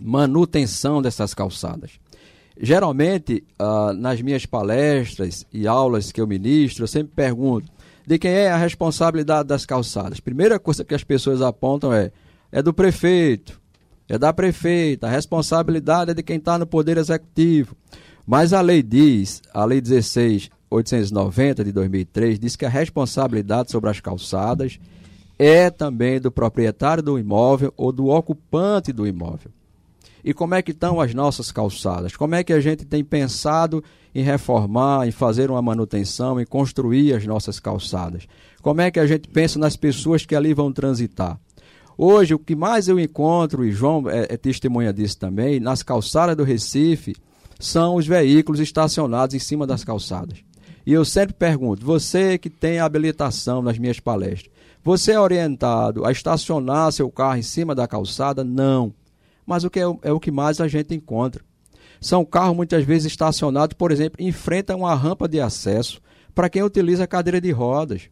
manutenção 0.00 1.02
dessas 1.02 1.34
calçadas. 1.34 1.92
Geralmente, 2.60 3.42
ah, 3.58 3.92
nas 3.94 4.20
minhas 4.20 4.44
palestras 4.44 5.46
e 5.52 5.66
aulas 5.66 6.12
que 6.12 6.20
eu 6.20 6.26
ministro, 6.26 6.84
eu 6.84 6.88
sempre 6.88 7.12
pergunto 7.14 7.70
de 8.06 8.18
quem 8.18 8.32
é 8.32 8.50
a 8.50 8.56
responsabilidade 8.56 9.48
das 9.48 9.64
calçadas. 9.64 10.20
Primeira 10.20 10.58
coisa 10.58 10.84
que 10.84 10.94
as 10.94 11.04
pessoas 11.04 11.40
apontam 11.40 11.92
é: 11.92 12.12
é 12.52 12.62
do 12.62 12.74
prefeito, 12.74 13.60
é 14.08 14.18
da 14.18 14.32
prefeita, 14.32 15.06
a 15.06 15.10
responsabilidade 15.10 16.10
é 16.10 16.14
de 16.14 16.22
quem 16.22 16.36
está 16.36 16.58
no 16.58 16.66
Poder 16.66 16.98
Executivo. 16.98 17.76
Mas 18.26 18.52
a 18.52 18.60
lei 18.60 18.82
diz, 18.82 19.40
a 19.52 19.64
Lei 19.64 19.80
16.890 19.80 21.64
de 21.64 21.72
2003, 21.72 22.38
diz 22.38 22.56
que 22.56 22.66
a 22.66 22.68
responsabilidade 22.68 23.70
sobre 23.70 23.88
as 23.88 24.00
calçadas 24.00 24.78
é 25.38 25.70
também 25.70 26.20
do 26.20 26.30
proprietário 26.30 27.02
do 27.02 27.18
imóvel 27.18 27.72
ou 27.76 27.90
do 27.90 28.08
ocupante 28.08 28.92
do 28.92 29.06
imóvel. 29.06 29.50
E 30.24 30.34
como 30.34 30.54
é 30.54 30.62
que 30.62 30.72
estão 30.72 31.00
as 31.00 31.14
nossas 31.14 31.50
calçadas? 31.50 32.16
Como 32.16 32.34
é 32.34 32.44
que 32.44 32.52
a 32.52 32.60
gente 32.60 32.84
tem 32.84 33.02
pensado 33.02 33.82
em 34.14 34.22
reformar, 34.22 35.06
em 35.06 35.10
fazer 35.10 35.50
uma 35.50 35.62
manutenção, 35.62 36.40
em 36.40 36.44
construir 36.44 37.14
as 37.14 37.24
nossas 37.26 37.58
calçadas? 37.58 38.26
Como 38.62 38.80
é 38.80 38.90
que 38.90 39.00
a 39.00 39.06
gente 39.06 39.28
pensa 39.28 39.58
nas 39.58 39.76
pessoas 39.76 40.26
que 40.26 40.34
ali 40.34 40.52
vão 40.52 40.72
transitar? 40.72 41.38
Hoje, 41.96 42.34
o 42.34 42.38
que 42.38 42.56
mais 42.56 42.88
eu 42.88 42.98
encontro, 42.98 43.64
e 43.64 43.72
João 43.72 44.08
é, 44.08 44.26
é 44.30 44.36
testemunha 44.36 44.92
disso 44.92 45.18
também, 45.18 45.60
nas 45.60 45.82
calçadas 45.82 46.36
do 46.36 46.44
Recife, 46.44 47.14
são 47.58 47.96
os 47.96 48.06
veículos 48.06 48.60
estacionados 48.60 49.34
em 49.34 49.38
cima 49.38 49.66
das 49.66 49.84
calçadas. 49.84 50.38
E 50.86 50.92
eu 50.92 51.04
sempre 51.04 51.34
pergunto: 51.34 51.84
você 51.84 52.38
que 52.38 52.48
tem 52.48 52.78
habilitação 52.78 53.60
nas 53.60 53.78
minhas 53.78 54.00
palestras, 54.00 54.50
você 54.82 55.12
é 55.12 55.20
orientado 55.20 56.06
a 56.06 56.10
estacionar 56.10 56.90
seu 56.90 57.10
carro 57.10 57.36
em 57.36 57.42
cima 57.42 57.74
da 57.74 57.86
calçada? 57.86 58.42
Não 58.42 58.94
mas 59.46 59.64
o 59.64 59.70
que 59.70 59.80
é, 59.80 59.84
é 60.02 60.12
o 60.12 60.20
que 60.20 60.30
mais 60.30 60.60
a 60.60 60.68
gente 60.68 60.94
encontra. 60.94 61.42
São 62.00 62.24
carros 62.24 62.56
muitas 62.56 62.84
vezes 62.84 63.12
estacionados, 63.12 63.74
por 63.74 63.92
exemplo, 63.92 64.16
em 64.18 64.32
frente 64.32 64.72
a 64.72 64.76
uma 64.76 64.94
rampa 64.94 65.28
de 65.28 65.40
acesso 65.40 66.00
para 66.34 66.48
quem 66.48 66.62
utiliza 66.62 67.06
cadeira 67.06 67.40
de 67.40 67.50
rodas. 67.50 68.08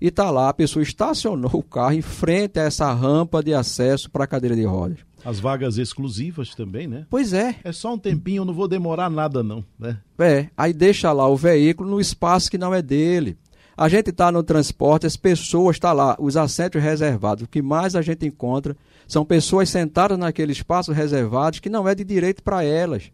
E 0.00 0.08
está 0.08 0.30
lá, 0.30 0.48
a 0.48 0.54
pessoa 0.54 0.82
estacionou 0.82 1.50
o 1.54 1.62
carro 1.62 1.92
em 1.92 2.00
frente 2.00 2.58
a 2.58 2.62
essa 2.62 2.92
rampa 2.92 3.42
de 3.42 3.52
acesso 3.52 4.10
para 4.10 4.24
a 4.24 4.26
cadeira 4.26 4.56
de 4.56 4.64
rodas. 4.64 4.98
As 5.22 5.38
vagas 5.38 5.76
exclusivas 5.76 6.54
também, 6.54 6.88
né? 6.88 7.06
Pois 7.10 7.34
é. 7.34 7.56
É 7.62 7.70
só 7.70 7.92
um 7.92 7.98
tempinho, 7.98 8.40
eu 8.40 8.44
não 8.46 8.54
vou 8.54 8.66
demorar 8.66 9.10
nada 9.10 9.42
não, 9.42 9.62
né? 9.78 9.98
É, 10.18 10.48
aí 10.56 10.72
deixa 10.72 11.12
lá 11.12 11.28
o 11.28 11.36
veículo 11.36 11.90
no 11.90 12.00
espaço 12.00 12.50
que 12.50 12.56
não 12.56 12.74
é 12.74 12.80
dele. 12.80 13.36
A 13.76 13.88
gente 13.88 14.10
está 14.10 14.32
no 14.32 14.42
transporte, 14.42 15.06
as 15.06 15.16
pessoas 15.16 15.76
estão 15.76 15.90
tá 15.90 15.94
lá, 15.94 16.16
os 16.18 16.36
assentos 16.36 16.82
reservados. 16.82 17.44
O 17.44 17.48
que 17.48 17.62
mais 17.62 17.94
a 17.94 18.02
gente 18.02 18.26
encontra 18.26 18.76
são 19.10 19.24
pessoas 19.24 19.68
sentadas 19.68 20.16
naquele 20.16 20.52
espaço 20.52 20.92
reservado 20.92 21.60
que 21.60 21.68
não 21.68 21.88
é 21.88 21.96
de 21.96 22.04
direito 22.04 22.44
para 22.44 22.62
elas. 22.62 23.10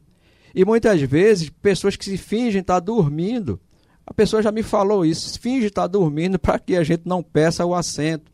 E 0.54 0.62
muitas 0.62 1.00
vezes, 1.00 1.48
pessoas 1.48 1.96
que 1.96 2.04
se 2.04 2.18
fingem 2.18 2.60
estar 2.60 2.80
dormindo. 2.80 3.58
A 4.06 4.12
pessoa 4.12 4.42
já 4.42 4.52
me 4.52 4.62
falou 4.62 5.06
isso, 5.06 5.40
finge 5.40 5.66
estar 5.66 5.86
dormindo 5.86 6.38
para 6.38 6.58
que 6.58 6.76
a 6.76 6.84
gente 6.84 7.02
não 7.06 7.22
peça 7.22 7.64
o 7.64 7.74
assento. 7.74 8.30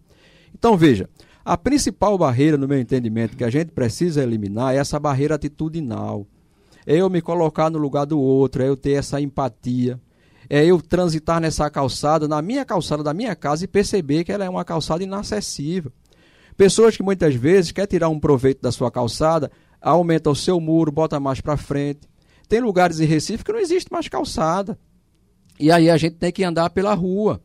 Então, 0.52 0.76
veja, 0.76 1.08
a 1.44 1.56
principal 1.56 2.18
barreira, 2.18 2.56
no 2.56 2.66
meu 2.66 2.80
entendimento, 2.80 3.36
que 3.36 3.44
a 3.44 3.50
gente 3.50 3.70
precisa 3.70 4.22
eliminar 4.24 4.74
é 4.74 4.78
essa 4.78 4.98
barreira 4.98 5.36
atitudinal. 5.36 6.26
É 6.84 6.96
eu 6.96 7.08
me 7.08 7.22
colocar 7.22 7.70
no 7.70 7.78
lugar 7.78 8.06
do 8.06 8.20
outro, 8.20 8.62
é 8.62 8.68
eu 8.68 8.76
ter 8.76 8.94
essa 8.94 9.20
empatia, 9.20 10.00
é 10.50 10.64
eu 10.64 10.82
transitar 10.82 11.40
nessa 11.40 11.70
calçada, 11.70 12.26
na 12.26 12.42
minha 12.42 12.64
calçada 12.64 13.04
da 13.04 13.14
minha 13.14 13.36
casa 13.36 13.64
e 13.64 13.68
perceber 13.68 14.24
que 14.24 14.32
ela 14.32 14.44
é 14.44 14.50
uma 14.50 14.64
calçada 14.64 15.04
inacessível. 15.04 15.92
Pessoas 16.56 16.96
que 16.96 17.02
muitas 17.02 17.34
vezes 17.34 17.72
quer 17.72 17.86
tirar 17.86 18.08
um 18.08 18.20
proveito 18.20 18.60
da 18.60 18.70
sua 18.72 18.90
calçada, 18.90 19.50
aumenta 19.80 20.30
o 20.30 20.36
seu 20.36 20.60
muro, 20.60 20.92
bota 20.92 21.18
mais 21.18 21.40
para 21.40 21.56
frente. 21.56 22.00
Tem 22.48 22.60
lugares 22.60 23.00
em 23.00 23.06
Recife 23.06 23.44
que 23.44 23.52
não 23.52 23.58
existe 23.58 23.90
mais 23.90 24.08
calçada. 24.08 24.78
E 25.58 25.70
aí 25.70 25.88
a 25.90 25.96
gente 25.96 26.16
tem 26.16 26.32
que 26.32 26.44
andar 26.44 26.70
pela 26.70 26.94
rua. 26.94 27.40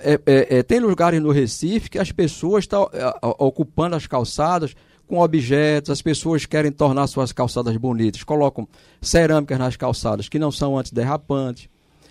É, 0.00 0.20
é, 0.26 0.58
é, 0.58 0.62
tem 0.62 0.78
lugares 0.78 1.20
no 1.22 1.30
Recife 1.30 1.90
que 1.90 1.98
as 1.98 2.12
pessoas 2.12 2.64
estão 2.64 2.88
é, 2.92 3.12
ocupando 3.38 3.96
as 3.96 4.06
calçadas 4.06 4.74
com 5.06 5.20
objetos, 5.20 5.90
as 5.90 6.02
pessoas 6.02 6.46
querem 6.46 6.72
tornar 6.72 7.06
suas 7.06 7.32
calçadas 7.32 7.76
bonitas, 7.76 8.24
colocam 8.24 8.68
cerâmicas 9.00 9.58
nas 9.58 9.76
calçadas 9.76 10.28
que 10.28 10.38
não 10.38 10.50
são 10.50 10.76
antiderrapantes. 10.76 11.68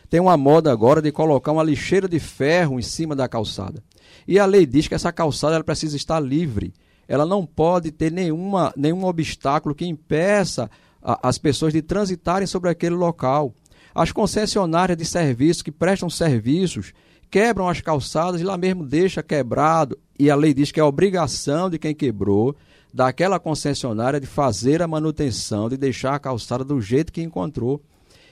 Tem 0.10 0.19
uma 0.19 0.38
moda 0.38 0.71
agora 0.71 1.02
de 1.02 1.12
colocar 1.12 1.52
uma 1.52 1.63
lixeira 1.63 2.08
de 2.08 2.19
ferro 2.19 2.80
em 2.80 2.84
cima 2.84 3.15
da 3.15 3.28
calçada. 3.28 3.84
E 4.28 4.40
a 4.40 4.46
lei 4.46 4.66
diz 4.66 4.88
que 4.88 4.96
essa 4.96 5.12
calçada 5.12 5.56
ela 5.56 5.64
precisa 5.64 5.96
estar 5.96 6.20
livre. 6.20 6.74
Ela 7.08 7.26
não 7.26 7.46
pode 7.46 7.92
ter 7.92 8.12
nenhuma, 8.12 8.74
nenhum 8.76 9.06
obstáculo 9.06 9.76
que 9.76 9.86
impeça 9.86 10.70
a, 11.02 11.30
as 11.30 11.38
pessoas 11.38 11.74
de 11.74 11.82
transitarem 11.82 12.48
sobre 12.48 12.70
aquele 12.70 12.96
local. 12.96 13.54
As 13.94 14.12
concessionárias 14.12 14.98
de 14.98 15.06
serviços 15.06 15.62
que 15.62 15.72
prestam 15.72 16.10
serviços 16.10 16.94
quebram 17.30 17.70
as 17.70 17.82
calçadas 17.82 18.42
e 18.42 18.44
lá 18.44 18.58
mesmo 18.58 18.86
deixa 18.86 19.22
quebrado. 19.22 19.98
E 20.18 20.30
a 20.30 20.36
lei 20.36 20.54
diz 20.54 20.72
que 20.72 20.80
é 20.80 20.84
obrigação 20.84 21.70
de 21.70 21.78
quem 21.78 21.94
quebrou 21.94 22.56
daquela 22.94 23.40
concessionária 23.40 24.20
de 24.20 24.26
fazer 24.26 24.82
a 24.82 24.88
manutenção, 24.88 25.68
de 25.68 25.76
deixar 25.76 26.16
a 26.16 26.20
calçada 26.20 26.64
do 26.64 26.80
jeito 26.80 27.12
que 27.12 27.22
encontrou. 27.22 27.82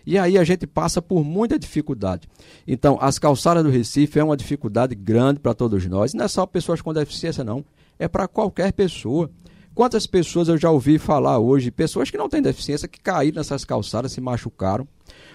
E 0.05 0.17
aí 0.17 0.37
a 0.37 0.43
gente 0.43 0.67
passa 0.67 1.01
por 1.01 1.23
muita 1.23 1.57
dificuldade. 1.57 2.27
Então, 2.67 2.97
as 2.99 3.17
calçadas 3.17 3.63
do 3.63 3.69
Recife 3.69 4.19
é 4.19 4.23
uma 4.23 4.35
dificuldade 4.35 4.95
grande 4.95 5.39
para 5.39 5.53
todos 5.53 5.85
nós. 5.85 6.13
Não 6.13 6.25
é 6.25 6.27
só 6.27 6.45
pessoas 6.45 6.81
com 6.81 6.93
deficiência, 6.93 7.43
não. 7.43 7.63
É 7.97 8.07
para 8.07 8.27
qualquer 8.27 8.73
pessoa. 8.73 9.29
Quantas 9.73 10.05
pessoas 10.05 10.49
eu 10.49 10.57
já 10.57 10.69
ouvi 10.69 10.99
falar 10.99 11.39
hoje, 11.39 11.71
pessoas 11.71 12.11
que 12.11 12.17
não 12.17 12.29
têm 12.29 12.41
deficiência, 12.41 12.87
que 12.87 12.99
caíram 12.99 13.37
nessas 13.37 13.65
calçadas, 13.65 14.11
se 14.11 14.21
machucaram. 14.21 14.87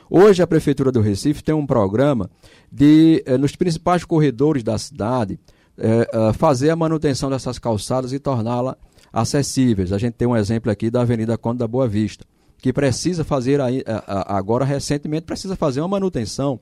Hoje 0.09 0.43
a 0.43 0.47
Prefeitura 0.47 0.93
do 0.93 1.01
Recife 1.01 1.43
tem 1.43 1.55
um 1.55 1.67
programa 1.67 2.31
de, 2.71 3.23
eh, 3.27 3.37
nos 3.37 3.57
principais 3.57 4.05
corredores 4.05 4.63
da 4.63 4.79
cidade, 4.79 5.41
eh, 5.77 6.09
eh, 6.13 6.33
fazer 6.35 6.71
a 6.71 6.77
manutenção 6.77 7.29
dessas 7.29 7.59
calçadas 7.59 8.13
e 8.13 8.19
torná-las 8.19 8.77
acessíveis. 9.13 9.93
A 9.93 9.99
gente 9.99 10.15
tem 10.15 10.29
um 10.29 10.37
exemplo 10.37 10.71
aqui 10.71 10.89
da 10.89 11.01
Avenida 11.01 11.37
Conde 11.37 11.59
da 11.59 11.67
Boa 11.67 11.89
Vista 11.89 12.25
que 12.59 12.73
precisa 12.73 13.25
fazer 13.25 13.61
agora 14.07 14.65
recentemente 14.65 15.27
precisa 15.27 15.57
fazer 15.57 15.81
uma 15.81 15.89
manutenção. 15.89 16.61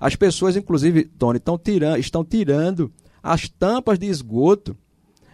As 0.00 0.16
pessoas, 0.16 0.56
inclusive, 0.56 1.04
Tony, 1.04 1.38
estão 1.38 1.58
tirando, 1.58 1.98
estão 1.98 2.24
tirando 2.24 2.92
as 3.22 3.48
tampas 3.48 3.98
de 3.98 4.06
esgoto 4.06 4.76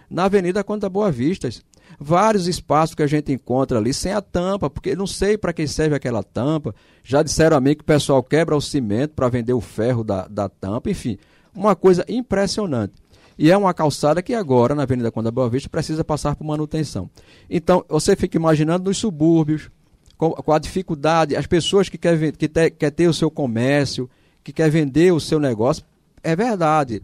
na 0.09 0.25
Avenida 0.25 0.63
Conta 0.65 0.89
Boa 0.89 1.11
Vistas. 1.11 1.63
Vários 1.99 2.47
espaços 2.47 2.95
que 2.95 3.03
a 3.03 3.07
gente 3.07 3.33
encontra 3.33 3.79
ali 3.79 3.93
sem 3.93 4.13
a 4.13 4.21
tampa, 4.21 4.71
porque 4.71 4.95
não 4.95 5.07
sei 5.07 5.37
para 5.37 5.53
quem 5.53 5.67
serve 5.67 5.95
aquela 5.95 6.23
tampa. 6.23 6.75
Já 7.03 7.23
disseram 7.23 7.57
a 7.57 7.61
mim 7.61 7.75
que 7.75 7.83
o 7.83 7.87
pessoal 7.87 8.23
quebra 8.23 8.57
o 8.57 8.61
cimento 8.61 9.15
para 9.15 9.29
vender 9.29 9.53
o 9.53 9.61
ferro 9.61 10.03
da, 10.03 10.27
da 10.27 10.49
tampa, 10.49 10.91
enfim, 10.91 11.19
uma 11.55 11.75
coisa 11.75 12.05
impressionante. 12.09 12.95
E 13.39 13.51
é 13.51 13.57
uma 13.57 13.73
calçada 13.73 14.23
que 14.23 14.35
agora, 14.35 14.75
na 14.75 14.83
Avenida 14.83 15.11
Conta 15.11 15.31
Boa 15.31 15.49
Vista, 15.49 15.69
precisa 15.69 16.05
passar 16.05 16.37
por 16.37 16.45
manutenção. 16.45 17.09
Então, 17.49 17.85
você 17.89 18.15
fica 18.15 18.37
imaginando 18.37 18.85
nos 18.85 18.99
subúrbios, 18.99 19.71
com, 20.29 20.53
a 20.53 20.59
dificuldade, 20.59 21.35
as 21.35 21.47
pessoas 21.47 21.89
que 21.89 21.97
querem 21.97 22.31
que 22.33 22.47
ter, 22.47 22.71
quer 22.73 22.91
ter 22.91 23.09
o 23.09 23.15
seu 23.15 23.31
comércio, 23.31 24.09
que 24.45 24.53
quer 24.53 24.71
vender 24.71 25.13
o 25.15 25.21
seu 25.21 25.41
negócio, 25.41 25.83
é 26.23 26.37
verdade. 26.37 27.03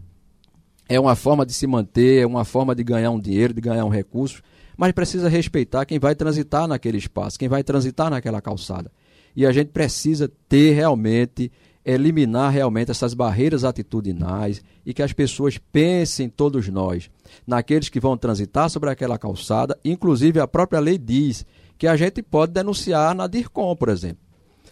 É 0.87 0.99
uma 0.99 1.15
forma 1.15 1.43
de 1.43 1.51
se 1.51 1.65
manter, 1.65 2.21
é 2.21 2.27
uma 2.27 2.45
forma 2.45 2.75
de 2.75 2.83
ganhar 2.83 3.09
um 3.09 3.19
dinheiro, 3.19 3.55
de 3.55 3.61
ganhar 3.61 3.83
um 3.85 3.89
recurso, 3.89 4.43
mas 4.77 4.91
precisa 4.91 5.27
respeitar 5.27 5.83
quem 5.85 5.97
vai 5.97 6.13
transitar 6.13 6.67
naquele 6.67 6.99
espaço, 6.99 7.39
quem 7.39 7.49
vai 7.49 7.63
transitar 7.63 8.11
naquela 8.11 8.39
calçada. 8.39 8.91
E 9.35 9.47
a 9.47 9.51
gente 9.51 9.69
precisa 9.69 10.31
ter 10.47 10.73
realmente, 10.73 11.51
eliminar 11.83 12.51
realmente 12.51 12.91
essas 12.91 13.15
barreiras 13.15 13.63
atitudinais 13.63 14.61
e 14.85 14.93
que 14.93 15.01
as 15.01 15.11
pessoas 15.11 15.57
pensem, 15.57 16.29
todos 16.29 16.67
nós, 16.69 17.09
naqueles 17.47 17.89
que 17.89 17.99
vão 17.99 18.15
transitar 18.15 18.69
sobre 18.69 18.91
aquela 18.91 19.17
calçada. 19.17 19.75
Inclusive, 19.83 20.39
a 20.39 20.47
própria 20.47 20.79
lei 20.79 20.99
diz 20.99 21.45
que 21.77 21.87
a 21.87 21.95
gente 21.95 22.21
pode 22.21 22.53
denunciar 22.53 23.13
na 23.15 23.27
DIRCOM, 23.27 23.75
por 23.75 23.89
exemplo. 23.89 24.19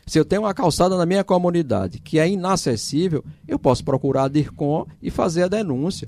Se 0.06 0.20
eu 0.20 0.26
tenho 0.26 0.44
uma 0.44 0.54
calçada 0.54 0.96
na 0.98 1.06
minha 1.06 1.24
comunidade 1.24 2.00
que 2.00 2.20
é 2.20 2.30
inacessível, 2.30 3.24
eu 3.48 3.58
posso 3.58 3.84
procurar 3.84 4.26
a 4.26 4.28
DIRCOM 4.28 4.86
e 5.02 5.10
fazer 5.10 5.44
a 5.44 5.48
denúncia. 5.48 6.08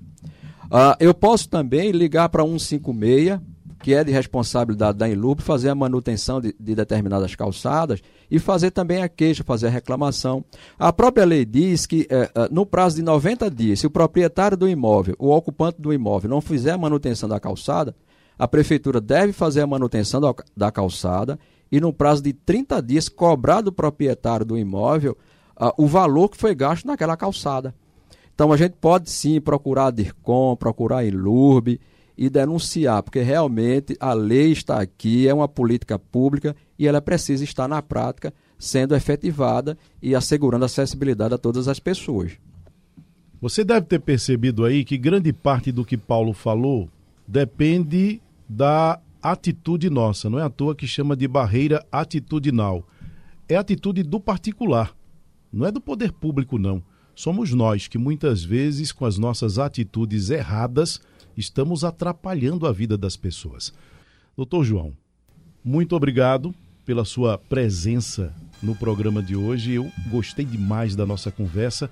Uh, 0.66 0.96
eu 1.00 1.14
posso 1.14 1.50
também 1.50 1.92
ligar 1.92 2.30
para 2.30 2.44
156 2.44 3.40
que 3.80 3.94
é 3.94 4.04
de 4.04 4.12
responsabilidade 4.12 4.98
da 4.98 5.08
Inlub, 5.08 5.42
fazer 5.42 5.70
a 5.70 5.76
manutenção 5.76 6.42
de, 6.42 6.56
de, 6.60 6.76
determinadas 6.76 7.36
calçadas 7.36 8.02
e 8.30 8.40
fazer 8.40 8.72
também 8.72 9.02
a 9.02 9.10
queixa, 9.10 9.44
fazer 9.44 9.68
a 9.68 9.70
reclamação. 9.70 10.44
A 10.78 10.92
própria 10.92 11.26
lei 11.26 11.46
diz 11.46 11.86
que 11.86 12.08
eh, 12.10 12.30
eh, 12.34 12.50
no 12.52 12.66
prazo 12.66 12.98
de 12.98 13.02
90 13.04 13.50
dias, 13.52 13.80
se 13.80 13.88
o 13.88 13.90
proprietário 13.90 14.58
do 14.58 14.68
imóvel, 14.68 15.16
o 15.20 15.30
ocupante 15.30 15.82
do 15.82 15.94
imóvel, 15.94 16.30
não 16.30 16.42
fizer 16.42 16.72
a 16.72 16.78
manutenção 16.78 17.30
da 17.30 17.40
calçada, 17.40 17.96
a 18.38 18.48
prefeitura 18.48 19.02
deve 19.02 19.34
fazer 19.34 19.62
a 19.62 19.68
manutenção 19.68 20.22
da, 20.22 20.34
da 20.56 20.72
calçada 20.72 21.40
e 21.72 21.80
no 21.80 21.92
prazo 21.92 22.22
de 22.22 22.34
30 22.34 22.82
dias 22.82 23.10
cobrar 23.10 23.62
do 23.62 23.72
proprietário 23.72 24.46
do 24.46 24.58
imóvel 24.58 25.18
uh, 25.60 25.72
o 25.78 25.88
valor 25.88 26.30
que 26.30 26.38
foi 26.38 26.54
gasto 26.56 26.86
naquela 26.86 27.18
calçada. 27.18 27.74
Então 28.34 28.52
a 28.52 28.58
gente 28.58 28.76
pode 28.80 29.10
sim 29.10 29.42
procurar 29.42 29.88
a 29.88 29.92
DIRCOM, 29.92 30.56
procurar 30.56 30.98
a 30.98 31.06
ILURB, 31.06 31.80
e 32.18 32.30
denunciar, 32.30 33.04
porque 33.04 33.22
realmente 33.22 33.96
a 34.00 34.14
lei 34.14 34.52
está 34.52 34.82
aqui, 34.82 35.28
é 35.28 35.34
uma 35.34 35.48
política 35.48 36.00
pública 36.00 36.56
e 36.78 36.88
ela 36.88 37.00
precisa 37.00 37.44
estar 37.44 37.68
na 37.68 37.82
prática, 37.82 38.34
sendo 38.58 38.96
efetivada 38.96 39.78
e 40.02 40.16
assegurando 40.16 40.66
acessibilidade 40.66 41.36
a 41.36 41.38
todas 41.38 41.68
as 41.68 41.80
pessoas. 41.80 42.32
Você 43.40 43.64
deve 43.64 43.86
ter 43.86 44.00
percebido 44.00 44.66
aí 44.66 44.84
que 44.84 44.98
grande 44.98 45.32
parte 45.32 45.72
do 45.72 45.86
que 45.86 45.96
Paulo 45.96 46.34
falou 46.34 46.90
depende 47.28 48.20
da 48.48 49.00
atitude 49.22 49.90
nossa, 49.90 50.30
não 50.30 50.40
é 50.40 50.44
à 50.44 50.50
toa 50.50 50.76
que 50.76 50.88
chama 50.88 51.16
de 51.16 51.28
barreira 51.28 51.86
atitudinal. 51.92 52.88
É 53.50 53.56
atitude 53.56 54.04
do 54.04 54.20
particular, 54.20 54.96
não 55.52 55.66
é 55.66 55.72
do 55.72 55.82
poder 55.82 56.12
público, 56.12 56.58
não. 56.58 56.84
Somos 57.16 57.52
nós 57.52 57.88
que 57.88 57.98
muitas 57.98 58.44
vezes, 58.44 58.92
com 58.92 59.06
as 59.06 59.18
nossas 59.18 59.58
atitudes 59.58 60.30
erradas, 60.30 61.02
estamos 61.36 61.84
atrapalhando 61.84 62.68
a 62.68 62.72
vida 62.72 62.98
das 62.98 63.18
pessoas. 63.18 63.74
Doutor 64.36 64.64
João, 64.64 64.94
muito 65.64 65.96
obrigado 65.96 66.54
pela 66.86 67.04
sua 67.04 67.38
presença 67.38 68.34
no 68.62 68.76
programa 68.76 69.22
de 69.22 69.36
hoje. 69.36 69.74
Eu 69.74 69.92
gostei 70.10 70.46
demais 70.46 70.96
da 70.96 71.06
nossa 71.06 71.32
conversa 71.32 71.90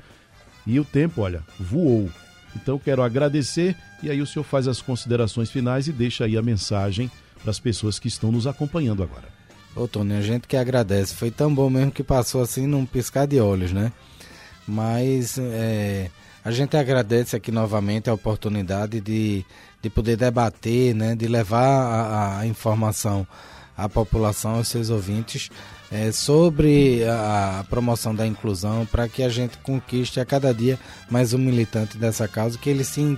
e 0.65 0.79
o 0.79 0.85
tempo, 0.85 1.21
olha, 1.21 1.43
voou. 1.59 2.09
Então 2.55 2.79
quero 2.79 3.03
agradecer 3.03 3.75
e 4.01 4.09
aí 4.09 4.21
o 4.21 4.27
senhor 4.27 4.43
faz 4.43 4.67
as 4.67 4.81
considerações 4.81 5.49
finais 5.49 5.87
e 5.87 5.91
deixa 5.91 6.25
aí 6.25 6.37
a 6.37 6.41
mensagem 6.41 7.11
para 7.41 7.51
as 7.51 7.59
pessoas 7.59 7.99
que 7.99 8.07
estão 8.07 8.31
nos 8.31 8.47
acompanhando 8.47 9.03
agora. 9.03 9.27
Ô 9.75 9.87
Tony, 9.87 10.13
a 10.13 10.21
gente 10.21 10.47
que 10.47 10.55
agradece. 10.55 11.13
Foi 11.13 11.29
tão 11.29 11.53
bom 11.53 11.69
mesmo 11.69 11.91
que 11.91 12.03
passou 12.03 12.41
assim 12.41 12.65
num 12.65 12.85
piscar 12.85 13.27
de 13.27 13.39
olhos, 13.39 13.73
né? 13.73 13.91
Mas 14.65 15.37
é, 15.37 16.09
a 16.43 16.51
gente 16.51 16.77
agradece 16.77 17.35
aqui 17.35 17.51
novamente 17.51 18.09
a 18.09 18.13
oportunidade 18.13 19.01
de, 19.01 19.43
de 19.81 19.89
poder 19.89 20.15
debater, 20.15 20.93
né, 20.95 21.15
de 21.15 21.27
levar 21.27 21.65
a, 21.65 22.39
a 22.39 22.47
informação 22.47 23.27
à 23.77 23.89
população, 23.89 24.55
aos 24.55 24.67
seus 24.67 24.89
ouvintes, 24.89 25.49
é, 25.91 26.11
sobre 26.11 27.03
a, 27.05 27.65
promoção 27.69 28.13
da 28.13 28.25
inclusão, 28.25 28.85
para 28.85 29.07
que 29.07 29.23
a 29.23 29.29
gente 29.29 29.57
conquiste 29.59 30.19
a 30.19 30.25
cada 30.25 30.53
dia 30.53 30.79
mais 31.09 31.33
um 31.33 31.37
militante 31.37 31.97
dessa 31.97 32.27
causa, 32.27 32.57
que 32.57 32.69
ele 32.69 32.83
se 32.83 33.17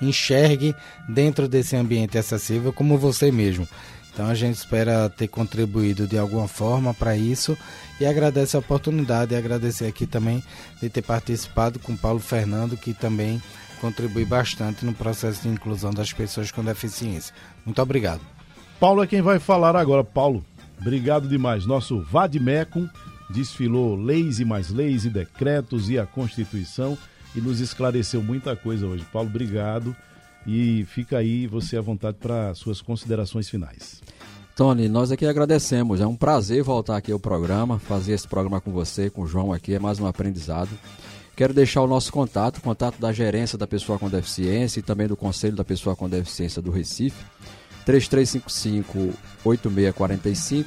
enxergue 0.00 0.74
dentro 1.08 1.48
desse 1.48 1.76
ambiente 1.76 2.18
acessível 2.18 2.72
como 2.72 2.98
você 2.98 3.30
mesmo. 3.30 3.66
Então 4.12 4.26
a 4.26 4.34
gente 4.34 4.56
espera 4.56 5.08
ter 5.08 5.28
contribuído 5.28 6.06
de 6.06 6.18
alguma 6.18 6.48
forma 6.48 6.92
para 6.92 7.16
isso 7.16 7.56
e 8.00 8.06
agradece 8.06 8.56
a 8.56 8.58
oportunidade 8.58 9.32
e 9.32 9.36
agradecer 9.36 9.86
aqui 9.86 10.06
também 10.06 10.42
de 10.80 10.88
ter 10.88 11.02
participado 11.02 11.78
com 11.78 11.96
Paulo 11.96 12.18
Fernando, 12.18 12.76
que 12.76 12.92
também 12.92 13.40
contribui 13.80 14.24
bastante 14.24 14.84
no 14.84 14.92
processo 14.92 15.42
de 15.42 15.48
inclusão 15.48 15.92
das 15.92 16.12
pessoas 16.12 16.50
com 16.50 16.64
deficiência. 16.64 17.32
Muito 17.64 17.80
obrigado. 17.80 18.20
Paulo 18.80 19.04
é 19.04 19.06
quem 19.06 19.22
vai 19.22 19.38
falar 19.38 19.76
agora. 19.76 20.02
Paulo, 20.02 20.44
obrigado 20.80 21.28
demais. 21.28 21.66
Nosso 21.66 22.00
Vadmecum 22.00 22.88
desfilou 23.30 23.94
leis 23.96 24.40
e 24.40 24.44
mais 24.44 24.70
leis 24.70 25.04
e 25.04 25.10
decretos 25.10 25.90
e 25.90 25.98
a 25.98 26.06
Constituição 26.06 26.96
e 27.34 27.40
nos 27.40 27.60
esclareceu 27.60 28.22
muita 28.22 28.56
coisa 28.56 28.86
hoje. 28.86 29.04
Paulo, 29.12 29.28
obrigado. 29.28 29.94
E 30.46 30.86
fica 30.86 31.18
aí 31.18 31.46
você 31.46 31.76
à 31.76 31.80
vontade 31.80 32.16
para 32.18 32.54
suas 32.54 32.80
considerações 32.80 33.50
finais. 33.50 34.00
Tony, 34.56 34.88
nós 34.88 35.12
aqui 35.12 35.26
agradecemos. 35.26 36.00
É 36.00 36.06
um 36.06 36.16
prazer 36.16 36.62
voltar 36.62 36.96
aqui 36.96 37.12
ao 37.12 37.18
programa, 37.18 37.78
fazer 37.78 38.12
esse 38.12 38.26
programa 38.26 38.60
com 38.60 38.72
você, 38.72 39.10
com 39.10 39.22
o 39.22 39.26
João 39.26 39.52
aqui, 39.52 39.74
é 39.74 39.78
mais 39.78 40.00
um 40.00 40.06
aprendizado. 40.06 40.70
Quero 41.36 41.54
deixar 41.54 41.82
o 41.82 41.86
nosso 41.86 42.10
contato, 42.12 42.60
contato 42.60 42.98
da 42.98 43.12
gerência 43.12 43.56
da 43.56 43.66
pessoa 43.66 43.96
com 43.96 44.08
deficiência 44.10 44.80
e 44.80 44.82
também 44.82 45.06
do 45.06 45.16
Conselho 45.16 45.54
da 45.54 45.62
Pessoa 45.62 45.94
com 45.94 46.08
Deficiência 46.08 46.60
do 46.60 46.72
Recife, 46.72 47.24
3355-8645 47.88 50.66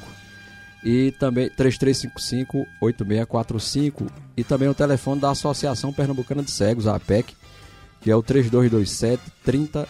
e 0.84 1.12
também 1.12 1.48
3355-8645 1.52 4.08
e 4.36 4.44
também 4.44 4.68
o 4.68 4.74
telefone 4.74 5.22
da 5.22 5.30
Associação 5.30 5.94
Pernambucana 5.94 6.42
de 6.42 6.50
Cegos, 6.50 6.88
a 6.88 6.96
APEC, 6.96 7.36
que 8.02 8.10
é 8.10 8.16
o 8.16 8.24
3227 8.24 9.22
3000. 9.44 9.86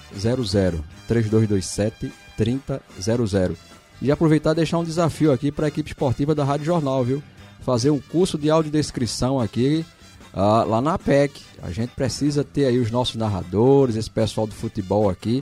3227 1.07 2.11
3000. 2.35 3.55
E 4.01 4.11
aproveitar 4.11 4.51
e 4.51 4.55
deixar 4.55 4.79
um 4.79 4.83
desafio 4.83 5.31
aqui 5.31 5.49
para 5.51 5.67
a 5.67 5.69
equipe 5.69 5.91
esportiva 5.91 6.35
da 6.35 6.43
Rádio 6.43 6.65
Jornal, 6.65 7.05
viu? 7.05 7.23
Fazer 7.61 7.91
um 7.91 7.99
curso 7.99 8.37
de 8.37 8.49
audiodescrição 8.49 9.39
aqui 9.39 9.85
uh, 10.33 10.67
lá 10.67 10.81
na 10.81 10.95
APEC. 10.95 11.41
A 11.61 11.71
gente 11.71 11.91
precisa 11.91 12.43
ter 12.43 12.65
aí 12.65 12.77
os 12.79 12.91
nossos 12.91 13.15
narradores, 13.15 13.95
esse 13.95 14.09
pessoal 14.09 14.45
do 14.47 14.55
futebol 14.55 15.09
aqui, 15.09 15.41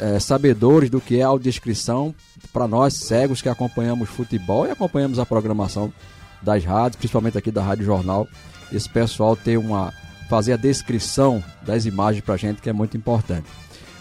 é, 0.00 0.18
sabedores 0.18 0.90
do 0.90 1.00
que 1.00 1.18
é 1.18 1.22
audiodescrição 1.22 2.14
para 2.52 2.68
nós 2.68 2.94
cegos 2.94 3.42
que 3.42 3.48
acompanhamos 3.48 4.08
futebol 4.08 4.66
e 4.66 4.70
acompanhamos 4.70 5.18
a 5.18 5.26
programação 5.26 5.92
das 6.40 6.64
rádios, 6.64 6.96
principalmente 6.96 7.38
aqui 7.38 7.50
da 7.50 7.62
Rádio 7.62 7.84
Jornal. 7.84 8.26
Esse 8.72 8.88
pessoal 8.88 9.36
ter 9.36 9.56
uma 9.56 9.92
fazer 10.28 10.54
a 10.54 10.56
descrição 10.56 11.44
das 11.60 11.84
imagens 11.84 12.24
para 12.24 12.34
a 12.34 12.38
gente, 12.38 12.62
que 12.62 12.70
é 12.70 12.72
muito 12.72 12.96
importante. 12.96 13.46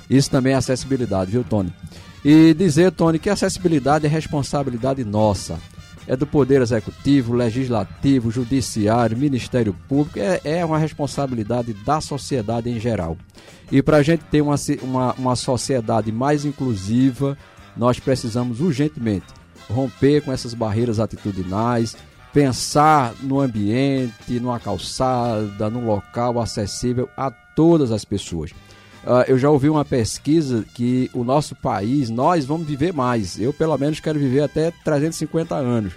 Isso 0.10 0.30
também 0.30 0.54
é 0.54 0.56
acessibilidade, 0.56 1.32
viu, 1.32 1.44
Tony? 1.44 1.74
E 2.24 2.54
dizer, 2.54 2.92
Tony, 2.92 3.20
que 3.20 3.30
acessibilidade 3.30 4.06
é 4.06 4.10
responsabilidade 4.10 5.04
nossa. 5.04 5.60
É 6.08 6.16
do 6.16 6.26
Poder 6.26 6.62
Executivo, 6.62 7.34
Legislativo, 7.34 8.32
Judiciário, 8.32 9.18
Ministério 9.18 9.76
Público, 9.88 10.20
é, 10.20 10.42
é 10.44 10.66
uma 10.66 10.78
responsabilidade 10.78 11.74
da 11.74 12.02
sociedade 12.02 12.70
em 12.70 12.80
geral. 12.80 13.18
E 13.72 13.82
para 13.82 13.98
a 13.98 14.04
gente 14.04 14.24
ter 14.26 14.42
uma, 14.42 14.56
uma, 14.82 15.14
uma 15.14 15.36
sociedade 15.36 16.12
mais 16.12 16.44
inclusiva, 16.44 17.38
nós 17.78 18.00
precisamos 18.00 18.60
urgentemente 18.60 19.28
romper 19.70 20.22
com 20.22 20.32
essas 20.32 20.54
barreiras 20.54 21.00
atitudinais, 21.00 21.96
pensar 22.34 23.14
no 23.22 23.40
ambiente, 23.40 24.40
numa 24.40 24.60
calçada, 24.60 25.70
num 25.70 25.86
local 25.86 26.40
acessível 26.40 27.10
a 27.16 27.32
todas 27.32 27.92
as 27.92 28.06
pessoas. 28.06 28.52
Uh, 29.04 29.26
eu 29.28 29.38
já 29.38 29.50
ouvi 29.50 29.70
uma 29.70 29.84
pesquisa 29.84 30.64
que 30.76 31.10
o 31.14 31.24
nosso 31.24 31.56
país, 31.56 32.10
nós 32.10 32.46
vamos 32.46 32.68
viver 32.68 32.94
mais. 32.94 33.40
Eu, 33.40 33.52
pelo 33.52 33.78
menos, 33.78 34.00
quero 34.00 34.20
viver 34.20 34.42
até 34.42 34.72
350 34.84 35.56
anos. 35.56 35.94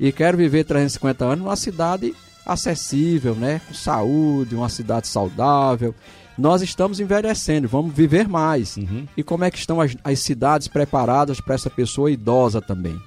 E 0.00 0.10
quero 0.12 0.36
viver 0.36 0.64
350 0.64 1.24
anos 1.24 1.38
numa 1.44 1.56
cidade 1.56 2.14
acessível, 2.46 3.34
né? 3.34 3.60
Com 3.66 3.74
saúde, 3.74 4.54
uma 4.54 4.68
cidade 4.68 5.06
saudável. 5.08 5.94
Nós 6.38 6.62
estamos 6.62 7.00
envelhecendo, 7.00 7.68
vamos 7.68 7.92
viver 7.92 8.28
mais. 8.28 8.76
Uhum. 8.76 9.06
E 9.16 9.22
como 9.22 9.44
é 9.44 9.50
que 9.50 9.58
estão 9.58 9.80
as, 9.80 9.96
as 10.02 10.20
cidades 10.20 10.68
preparadas 10.68 11.40
para 11.40 11.54
essa 11.54 11.68
pessoa 11.68 12.10
idosa 12.10 12.62
também? 12.62 12.98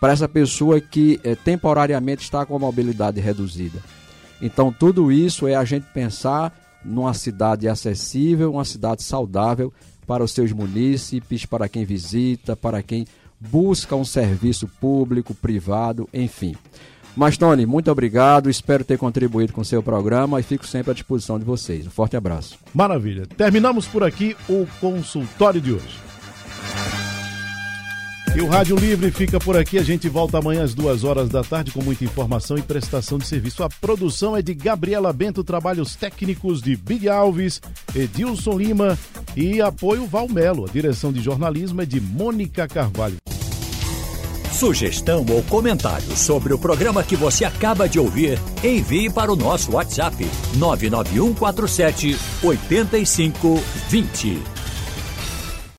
para 0.00 0.12
essa 0.12 0.28
pessoa 0.28 0.80
que 0.80 1.20
é, 1.24 1.34
temporariamente 1.34 2.22
está 2.22 2.46
com 2.46 2.56
a 2.56 2.58
mobilidade 2.58 3.20
reduzida. 3.20 3.80
Então, 4.40 4.72
tudo 4.72 5.10
isso 5.10 5.46
é 5.48 5.54
a 5.54 5.64
gente 5.64 5.86
pensar 5.92 6.52
numa 6.88 7.14
cidade 7.14 7.68
acessível, 7.68 8.52
uma 8.52 8.64
cidade 8.64 9.02
saudável 9.02 9.72
para 10.06 10.24
os 10.24 10.32
seus 10.32 10.52
munícipes, 10.52 11.44
para 11.44 11.68
quem 11.68 11.84
visita, 11.84 12.56
para 12.56 12.82
quem 12.82 13.06
busca 13.38 13.94
um 13.94 14.04
serviço 14.04 14.66
público, 14.80 15.34
privado, 15.34 16.08
enfim. 16.12 16.56
Mas, 17.14 17.36
Tony, 17.36 17.66
muito 17.66 17.90
obrigado. 17.90 18.48
Espero 18.48 18.84
ter 18.84 18.96
contribuído 18.96 19.52
com 19.52 19.60
o 19.60 19.64
seu 19.64 19.82
programa 19.82 20.40
e 20.40 20.42
fico 20.42 20.66
sempre 20.66 20.92
à 20.92 20.94
disposição 20.94 21.38
de 21.38 21.44
vocês. 21.44 21.86
Um 21.86 21.90
forte 21.90 22.16
abraço. 22.16 22.58
Maravilha. 22.72 23.26
Terminamos 23.26 23.86
por 23.86 24.04
aqui 24.04 24.36
o 24.48 24.66
consultório 24.80 25.60
de 25.60 25.72
hoje. 25.72 26.07
E 28.38 28.40
o 28.40 28.46
Rádio 28.46 28.76
Livre 28.76 29.10
fica 29.10 29.40
por 29.40 29.56
aqui. 29.56 29.78
A 29.78 29.82
gente 29.82 30.08
volta 30.08 30.38
amanhã 30.38 30.62
às 30.62 30.72
duas 30.72 31.02
horas 31.02 31.28
da 31.28 31.42
tarde 31.42 31.72
com 31.72 31.82
muita 31.82 32.04
informação 32.04 32.56
e 32.56 32.62
prestação 32.62 33.18
de 33.18 33.26
serviço. 33.26 33.64
A 33.64 33.68
produção 33.68 34.36
é 34.36 34.40
de 34.40 34.54
Gabriela 34.54 35.12
Bento, 35.12 35.42
trabalhos 35.42 35.96
técnicos 35.96 36.62
de 36.62 36.76
Big 36.76 37.08
Alves, 37.08 37.60
Edilson 37.92 38.56
Lima 38.56 38.96
e 39.36 39.60
apoio 39.60 40.06
Valmelo. 40.06 40.66
A 40.66 40.72
direção 40.72 41.12
de 41.12 41.20
jornalismo 41.20 41.82
é 41.82 41.84
de 41.84 42.00
Mônica 42.00 42.68
Carvalho. 42.68 43.16
Sugestão 44.52 45.26
ou 45.28 45.42
comentário 45.42 46.16
sobre 46.16 46.54
o 46.54 46.58
programa 46.60 47.02
que 47.02 47.16
você 47.16 47.44
acaba 47.44 47.88
de 47.88 47.98
ouvir, 47.98 48.38
envie 48.62 49.10
para 49.10 49.32
o 49.32 49.36
nosso 49.36 49.72
WhatsApp 49.72 50.24
99147 50.54 52.16
8520. 52.44 54.58